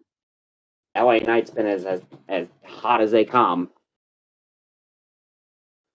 LA 0.94 1.18
Knight's 1.18 1.50
been 1.50 1.66
as, 1.66 1.86
as 1.86 2.02
as 2.28 2.48
hot 2.64 3.00
as 3.00 3.10
they 3.10 3.24
come. 3.24 3.70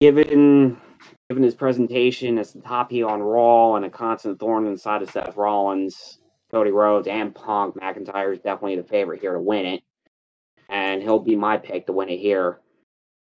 Given 0.01 0.77
given 1.29 1.43
his 1.43 1.55
presentation 1.55 2.39
as 2.39 2.53
the 2.53 2.61
top 2.61 2.89
heel 2.89 3.07
on 3.09 3.21
Raw 3.21 3.75
and 3.75 3.85
a 3.85 3.89
constant 3.91 4.39
thorn 4.39 4.65
in 4.65 4.73
the 4.73 4.79
side 4.79 5.03
of 5.03 5.11
Seth 5.11 5.35
Rollins, 5.35 6.19
Cody 6.51 6.71
Rhodes, 6.71 7.07
and 7.07 7.35
Punk, 7.35 7.75
McIntyre 7.75 8.33
is 8.33 8.39
definitely 8.39 8.77
the 8.77 8.83
favorite 8.83 9.21
here 9.21 9.33
to 9.33 9.39
win 9.39 9.65
it, 9.65 9.83
and 10.69 11.01
he'll 11.01 11.19
be 11.19 11.35
my 11.35 11.57
pick 11.57 11.87
to 11.87 11.93
win 11.93 12.09
it 12.09 12.17
here. 12.19 12.59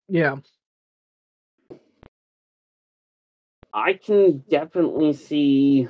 Yeah. 0.09 0.37
I 3.73 3.95
can 3.95 4.43
definitely 4.49 5.13
see 5.13 5.89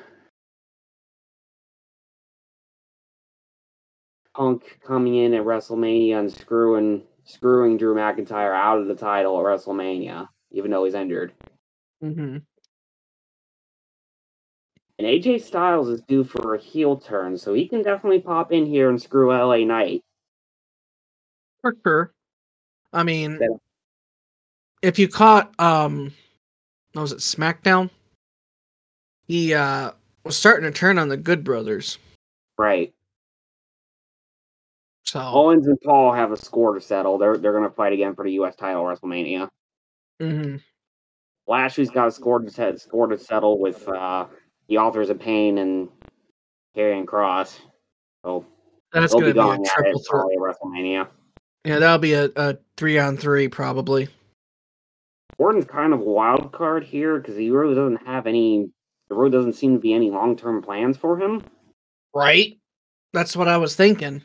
Punk 4.34 4.80
coming 4.84 5.14
in 5.14 5.34
at 5.34 5.44
WrestleMania 5.44 6.18
and 6.18 6.32
screwing 6.32 7.02
screwing 7.24 7.76
Drew 7.76 7.94
McIntyre 7.94 8.54
out 8.54 8.78
of 8.80 8.86
the 8.86 8.94
title 8.94 9.38
at 9.38 9.44
WrestleMania, 9.44 10.28
even 10.50 10.70
though 10.70 10.84
he's 10.84 10.94
injured. 10.94 11.32
hmm 12.00 12.38
And 14.98 15.06
AJ 15.06 15.42
Styles 15.42 15.88
is 15.88 16.00
due 16.02 16.24
for 16.24 16.54
a 16.54 16.58
heel 16.58 16.96
turn, 16.96 17.36
so 17.36 17.52
he 17.52 17.68
can 17.68 17.82
definitely 17.82 18.20
pop 18.20 18.50
in 18.52 18.64
here 18.64 18.88
and 18.88 19.00
screw 19.00 19.30
LA 19.30 19.58
Knight. 19.64 20.02
For 21.60 21.74
sure. 21.84 22.12
I 22.92 23.02
mean, 23.02 23.38
Yeah. 23.40 23.56
if 24.80 24.98
you 24.98 25.08
caught, 25.08 25.52
um, 25.60 26.14
what 26.92 27.02
was 27.02 27.12
it 27.12 27.18
SmackDown? 27.18 27.90
He 29.26 29.52
uh 29.52 29.90
was 30.24 30.36
starting 30.36 30.64
to 30.64 30.76
turn 30.76 30.98
on 30.98 31.08
the 31.08 31.16
Good 31.16 31.44
Brothers. 31.44 31.98
Right. 32.56 32.94
So, 35.04 35.20
Owens 35.20 35.66
and 35.66 35.78
Paul 35.82 36.12
have 36.12 36.32
a 36.32 36.36
score 36.36 36.74
to 36.74 36.80
settle. 36.80 37.18
They're 37.18 37.36
they're 37.36 37.52
gonna 37.52 37.70
fight 37.70 37.92
again 37.92 38.14
for 38.14 38.24
the 38.24 38.32
US 38.32 38.56
title 38.56 38.88
at 38.88 38.98
WrestleMania. 39.00 39.48
mhm. 40.22 40.62
Lashley's 41.46 41.90
got 41.90 42.08
a 42.08 42.10
score 42.10 42.40
to 42.40 42.50
set, 42.50 42.80
score 42.80 43.06
to 43.08 43.18
settle 43.18 43.58
with 43.60 43.86
uh, 43.88 44.26
the 44.68 44.78
Authors 44.78 45.10
of 45.10 45.18
Pain 45.18 45.58
and 45.58 45.88
Karrion 46.76 47.04
Kross. 47.04 47.58
So 48.24 48.44
that's 48.92 49.12
gonna 49.12 49.26
be 49.26 49.32
be 49.32 49.38
a 49.38 49.42
going 49.42 49.64
triple 49.64 50.00
threat. 50.00 50.26
WrestleMania. 50.38 51.08
Yeah, 51.64 51.78
that'll 51.78 51.98
be 51.98 52.12
a, 52.12 52.30
a 52.36 52.56
three 52.76 52.98
on 52.98 53.16
three 53.16 53.48
probably. 53.48 54.08
Orton's 55.38 55.66
kind 55.66 55.92
of 55.92 56.00
wild 56.00 56.52
card 56.52 56.84
here 56.84 57.18
because 57.18 57.36
he 57.36 57.50
really 57.50 57.74
doesn't 57.74 58.06
have 58.06 58.26
any. 58.26 58.70
There 59.08 59.16
really 59.16 59.32
doesn't 59.32 59.54
seem 59.54 59.74
to 59.74 59.80
be 59.80 59.92
any 59.92 60.10
long 60.10 60.36
term 60.36 60.62
plans 60.62 60.96
for 60.96 61.18
him. 61.18 61.42
Right? 62.14 62.58
That's 63.12 63.36
what 63.36 63.48
I 63.48 63.56
was 63.58 63.76
thinking. 63.76 64.22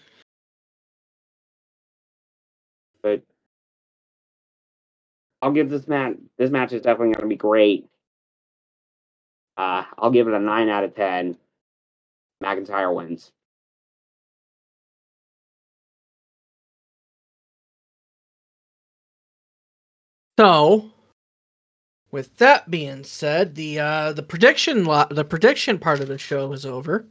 But 3.03 3.23
I'll 5.41 5.51
give 5.51 5.69
this 5.69 5.87
match. 5.87 6.15
This 6.37 6.49
match 6.49 6.71
is 6.73 6.81
definitely 6.81 7.13
going 7.13 7.23
to 7.23 7.27
be 7.27 7.35
great. 7.35 7.87
Uh, 9.57 9.83
I'll 9.97 10.11
give 10.11 10.27
it 10.27 10.33
a 10.33 10.39
nine 10.39 10.69
out 10.69 10.83
of 10.83 10.95
ten. 10.95 11.37
McIntyre 12.43 12.93
wins. 12.93 13.31
So, 20.39 20.89
with 22.11 22.37
that 22.37 22.71
being 22.71 23.03
said, 23.03 23.55
the 23.55 23.79
uh 23.79 24.13
the 24.13 24.23
prediction 24.23 24.85
lo- 24.85 25.05
the 25.09 25.23
prediction 25.23 25.77
part 25.77 25.99
of 25.99 26.07
the 26.07 26.17
show 26.17 26.51
is 26.53 26.65
over. 26.65 27.05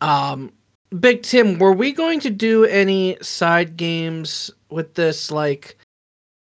Um 0.00 0.52
Big 0.98 1.22
Tim, 1.22 1.58
were 1.60 1.72
we 1.72 1.92
going 1.92 2.18
to 2.20 2.30
do 2.30 2.64
any 2.64 3.16
side 3.22 3.76
games 3.76 4.50
with 4.70 4.94
this 4.94 5.30
like 5.30 5.76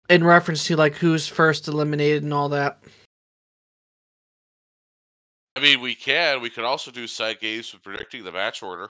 in 0.09 0.25
reference 0.25 0.65
to 0.67 0.77
like 0.77 0.95
who's 0.97 1.29
first 1.29 1.69
eliminated 1.69 2.25
and 2.25 2.35
all 2.35 2.49
that? 2.49 2.83
I 5.57 5.61
mean, 5.61 5.81
we 5.81 5.95
can. 5.95 6.41
We 6.41 6.51
could 6.51 6.65
also 6.65 6.91
do 6.91 7.07
side 7.07 7.41
games 7.41 7.73
with 7.73 7.83
predicting 7.83 8.25
the 8.25 8.33
match 8.33 8.63
order. 8.63 8.89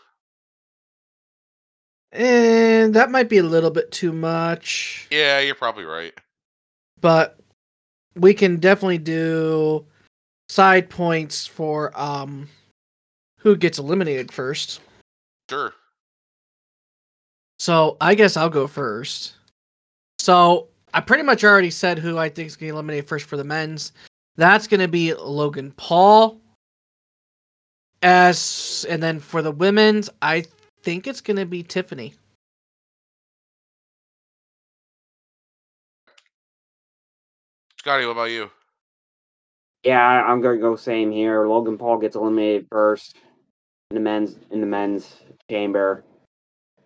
And 2.12 2.94
that 2.94 3.10
might 3.10 3.28
be 3.28 3.38
a 3.38 3.42
little 3.42 3.70
bit 3.70 3.90
too 3.90 4.12
much, 4.12 5.06
Yeah, 5.10 5.40
you're 5.40 5.54
probably 5.54 5.84
right. 5.84 6.12
but 7.00 7.38
we 8.14 8.34
can 8.34 8.56
definitely 8.56 8.98
do 8.98 9.86
side 10.50 10.90
points 10.90 11.46
for 11.46 11.98
um 11.98 12.46
who 13.38 13.56
gets 13.56 13.78
eliminated 13.78 14.30
first. 14.30 14.80
Sure. 15.48 15.72
So 17.58 17.96
I 18.00 18.14
guess 18.14 18.36
I'll 18.36 18.50
go 18.50 18.66
first. 18.66 19.34
So 20.18 20.68
I 20.92 21.00
pretty 21.00 21.22
much 21.22 21.42
already 21.44 21.70
said 21.70 21.98
who 21.98 22.18
I 22.18 22.28
think 22.28 22.48
is 22.48 22.56
going 22.56 22.68
to 22.68 22.74
eliminate 22.74 23.08
first 23.08 23.24
for 23.24 23.38
the 23.38 23.44
men's. 23.44 23.92
That's 24.36 24.66
going 24.68 24.80
to 24.80 24.88
be 24.88 25.14
Logan 25.14 25.72
Paul. 25.78 26.38
As 28.02 28.84
and 28.88 29.02
then 29.02 29.20
for 29.20 29.42
the 29.42 29.52
women's, 29.52 30.10
I 30.20 30.44
think 30.82 31.06
it's 31.06 31.20
going 31.20 31.36
to 31.36 31.46
be 31.46 31.62
Tiffany. 31.62 32.14
Scotty, 37.78 38.04
what 38.06 38.12
about 38.12 38.30
you? 38.30 38.50
Yeah, 39.82 40.00
I- 40.00 40.30
I'm 40.30 40.40
gonna 40.40 40.58
go 40.58 40.76
same 40.76 41.10
here. 41.10 41.46
Logan 41.48 41.76
Paul 41.78 41.98
gets 41.98 42.14
eliminated 42.14 42.68
first 42.70 43.16
in 43.90 43.96
the 43.96 44.00
men's 44.00 44.36
in 44.52 44.60
the 44.60 44.66
men's 44.66 45.16
chamber. 45.50 46.04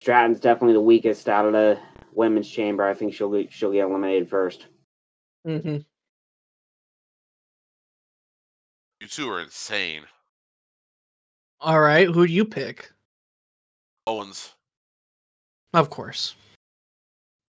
Stratton's 0.00 0.40
definitely 0.40 0.72
the 0.74 0.80
weakest 0.80 1.28
out 1.28 1.44
of 1.44 1.52
the 1.52 1.78
women's 2.12 2.48
chamber. 2.48 2.84
I 2.84 2.94
think 2.94 3.12
she'll 3.12 3.30
get, 3.30 3.52
she'll 3.52 3.72
get 3.72 3.84
eliminated 3.84 4.30
first. 4.30 4.66
Mm-hmm. 5.46 5.78
You 9.00 9.08
two 9.08 9.30
are 9.30 9.40
insane. 9.40 10.02
All 11.66 11.80
right, 11.80 12.06
who 12.06 12.24
do 12.28 12.32
you 12.32 12.44
pick? 12.44 12.92
Owens. 14.06 14.54
Of 15.74 15.90
course. 15.90 16.36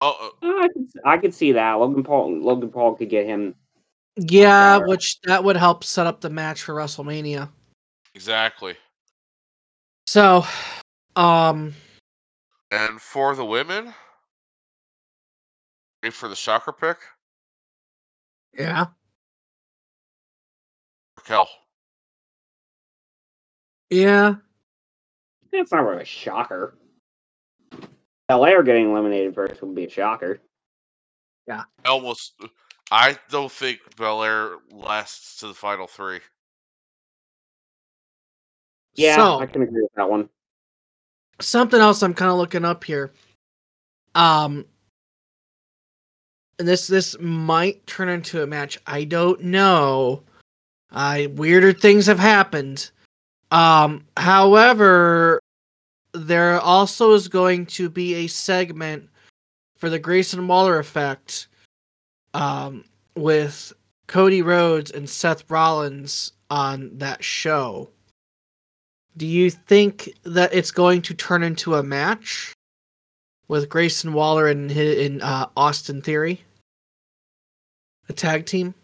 Oh, 0.01 0.33
uh, 0.43 0.47
Uh, 0.47 0.53
I 0.63 0.69
could 0.69 0.87
I 1.05 1.19
could 1.19 1.35
see 1.35 1.53
that 1.53 1.75
Logan 1.75 2.03
Paul 2.03 2.41
Logan 2.41 2.71
Paul 2.71 2.95
could 2.97 3.11
get 3.11 3.27
him. 3.27 3.55
Yeah, 4.17 4.77
Alright. 4.77 4.89
which 4.89 5.21
that 5.25 5.45
would 5.45 5.59
help 5.59 5.85
set 5.85 6.07
up 6.07 6.23
the 6.23 6.31
match 6.31 6.63
for 6.63 6.73
WrestleMania. 6.75 7.51
exactly. 8.15 8.75
So, 10.07 10.47
um, 11.15 11.75
And 12.71 12.99
for 13.03 13.35
the 13.37 13.45
women, 13.45 13.93
wait 16.03 16.15
for 16.15 16.31
the 16.31 16.37
shocker 16.37 16.73
pick. 16.73 16.97
yeah, 18.59 18.87
Raquel. 21.19 21.51
Yeah, 23.91 24.35
That's 25.53 25.73
not 25.73 25.81
really 25.85 26.03
a 26.03 26.07
shocker. 26.07 26.77
Belair 28.29 28.63
getting 28.63 28.91
eliminated 28.91 29.35
first 29.35 29.63
would 29.63 29.75
be 29.75 29.85
a 29.85 29.91
shocker. 29.91 30.41
Yeah. 31.47 31.63
almost. 31.85 32.35
I 32.91 33.17
don't 33.31 33.51
think 33.51 33.81
Belair 33.97 34.57
lasts 34.73 35.39
to 35.41 35.49
the 35.49 35.55
final 35.55 35.87
three. 35.87 36.21
Yeah, 38.95 39.17
So- 39.17 39.39
I 39.41 39.47
can 39.47 39.63
agree 39.63 39.83
with 39.83 39.93
that 39.97 40.09
one. 40.11 40.29
something 41.41 41.81
else 41.81 42.03
I'm 42.03 42.15
kind 42.15 42.31
of 42.31 42.39
looking 42.39 42.65
up 42.65 42.83
here. 42.85 43.13
Um, 44.15 44.65
and 46.59 46.67
this 46.67 46.87
this 46.87 47.19
might 47.21 47.87
turn 47.87 48.09
into 48.09 48.43
a 48.43 48.47
match. 48.47 48.79
I 48.87 49.05
don't 49.05 49.43
know. 49.43 50.23
I 50.91 51.27
weirder 51.27 51.75
things 51.75 52.07
have 52.07 52.19
happened. 52.19 52.91
Um, 53.51 54.07
however, 54.17 55.41
there 56.13 56.61
also 56.61 57.13
is 57.13 57.29
going 57.29 57.67
to 57.67 57.89
be 57.89 58.15
a 58.15 58.27
segment 58.27 59.09
for 59.77 59.91
the 59.91 59.99
Grayson 59.99 60.49
Waller 60.49 60.79
effect, 60.79 61.49
um, 62.35 62.85
with 63.17 63.73
Cody 64.07 64.43
Rhodes 64.43 64.91
and 64.91 65.09
Seth 65.09 65.51
Rollins 65.51 66.33
on 66.51 66.97
that 66.99 67.25
show. 67.25 67.91
Do 69.17 69.27
you 69.27 69.51
think 69.51 70.11
that 70.25 70.53
it's 70.53 70.71
going 70.71 71.03
to 71.03 71.15
turn 71.15 71.43
into 71.43 71.75
a 71.75 71.83
match 71.83 72.53
with 73.49 73.69
Grayson 73.69 74.13
Waller 74.13 74.49
and 74.49 74.71
in 74.71 75.23
uh, 75.23 75.49
Austin 75.57 76.03
Theory, 76.03 76.43
a 78.09 78.13
tag 78.13 78.45
team? 78.45 78.75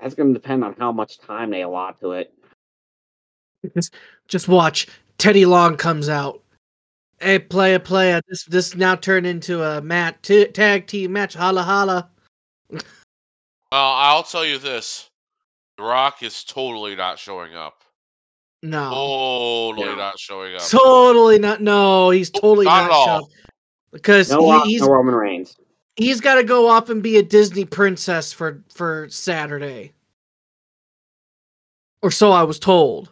That's 0.00 0.14
going 0.14 0.32
to 0.32 0.38
depend 0.38 0.64
on 0.64 0.74
how 0.78 0.92
much 0.92 1.18
time 1.18 1.50
they 1.50 1.62
allot 1.62 2.00
to 2.00 2.12
it. 2.12 2.32
Just, 3.74 3.94
just 4.28 4.48
watch. 4.48 4.86
Teddy 5.18 5.46
Long 5.46 5.76
comes 5.76 6.08
out. 6.08 6.42
Hey, 7.18 7.38
playa, 7.38 7.80
playa. 7.80 8.20
This 8.28 8.44
this 8.44 8.74
now 8.76 8.94
turned 8.94 9.26
into 9.26 9.62
a 9.62 9.80
mat 9.80 10.22
t- 10.22 10.46
tag 10.48 10.86
team 10.86 11.12
match. 11.12 11.32
Holla, 11.32 11.62
holla. 11.62 12.10
Well, 12.70 12.82
I'll 13.72 14.22
tell 14.22 14.44
you 14.44 14.58
this: 14.58 15.08
The 15.78 15.84
Rock 15.84 16.22
is 16.22 16.44
totally 16.44 16.94
not 16.94 17.18
showing 17.18 17.54
up. 17.54 17.82
No, 18.62 18.90
Totally 18.90 19.88
Yeah. 19.88 19.94
not 19.94 20.18
showing 20.18 20.54
up. 20.56 20.62
totally 20.62 21.38
not. 21.38 21.62
No, 21.62 22.10
he's 22.10 22.30
totally 22.30 22.66
Not 22.66 22.82
not, 22.82 22.90
at 22.90 22.90
all. 22.90 23.30
because 23.92 24.30
No, 24.30 24.62
he, 24.64 24.72
he's 24.72 24.82
no 24.82 24.88
Roman 24.88 25.14
Reigns. 25.14 25.56
He's 25.96 26.20
got 26.20 26.36
to 26.36 26.44
go 26.44 26.68
off 26.68 26.88
and 26.90 27.02
be 27.02 27.16
a 27.16 27.22
Disney 27.22 27.64
princess 27.64 28.32
for 28.32 28.62
for 28.72 29.08
Saturday, 29.10 29.92
or 32.02 32.10
so 32.10 32.30
I 32.32 32.44
was 32.44 32.58
told. 32.58 33.10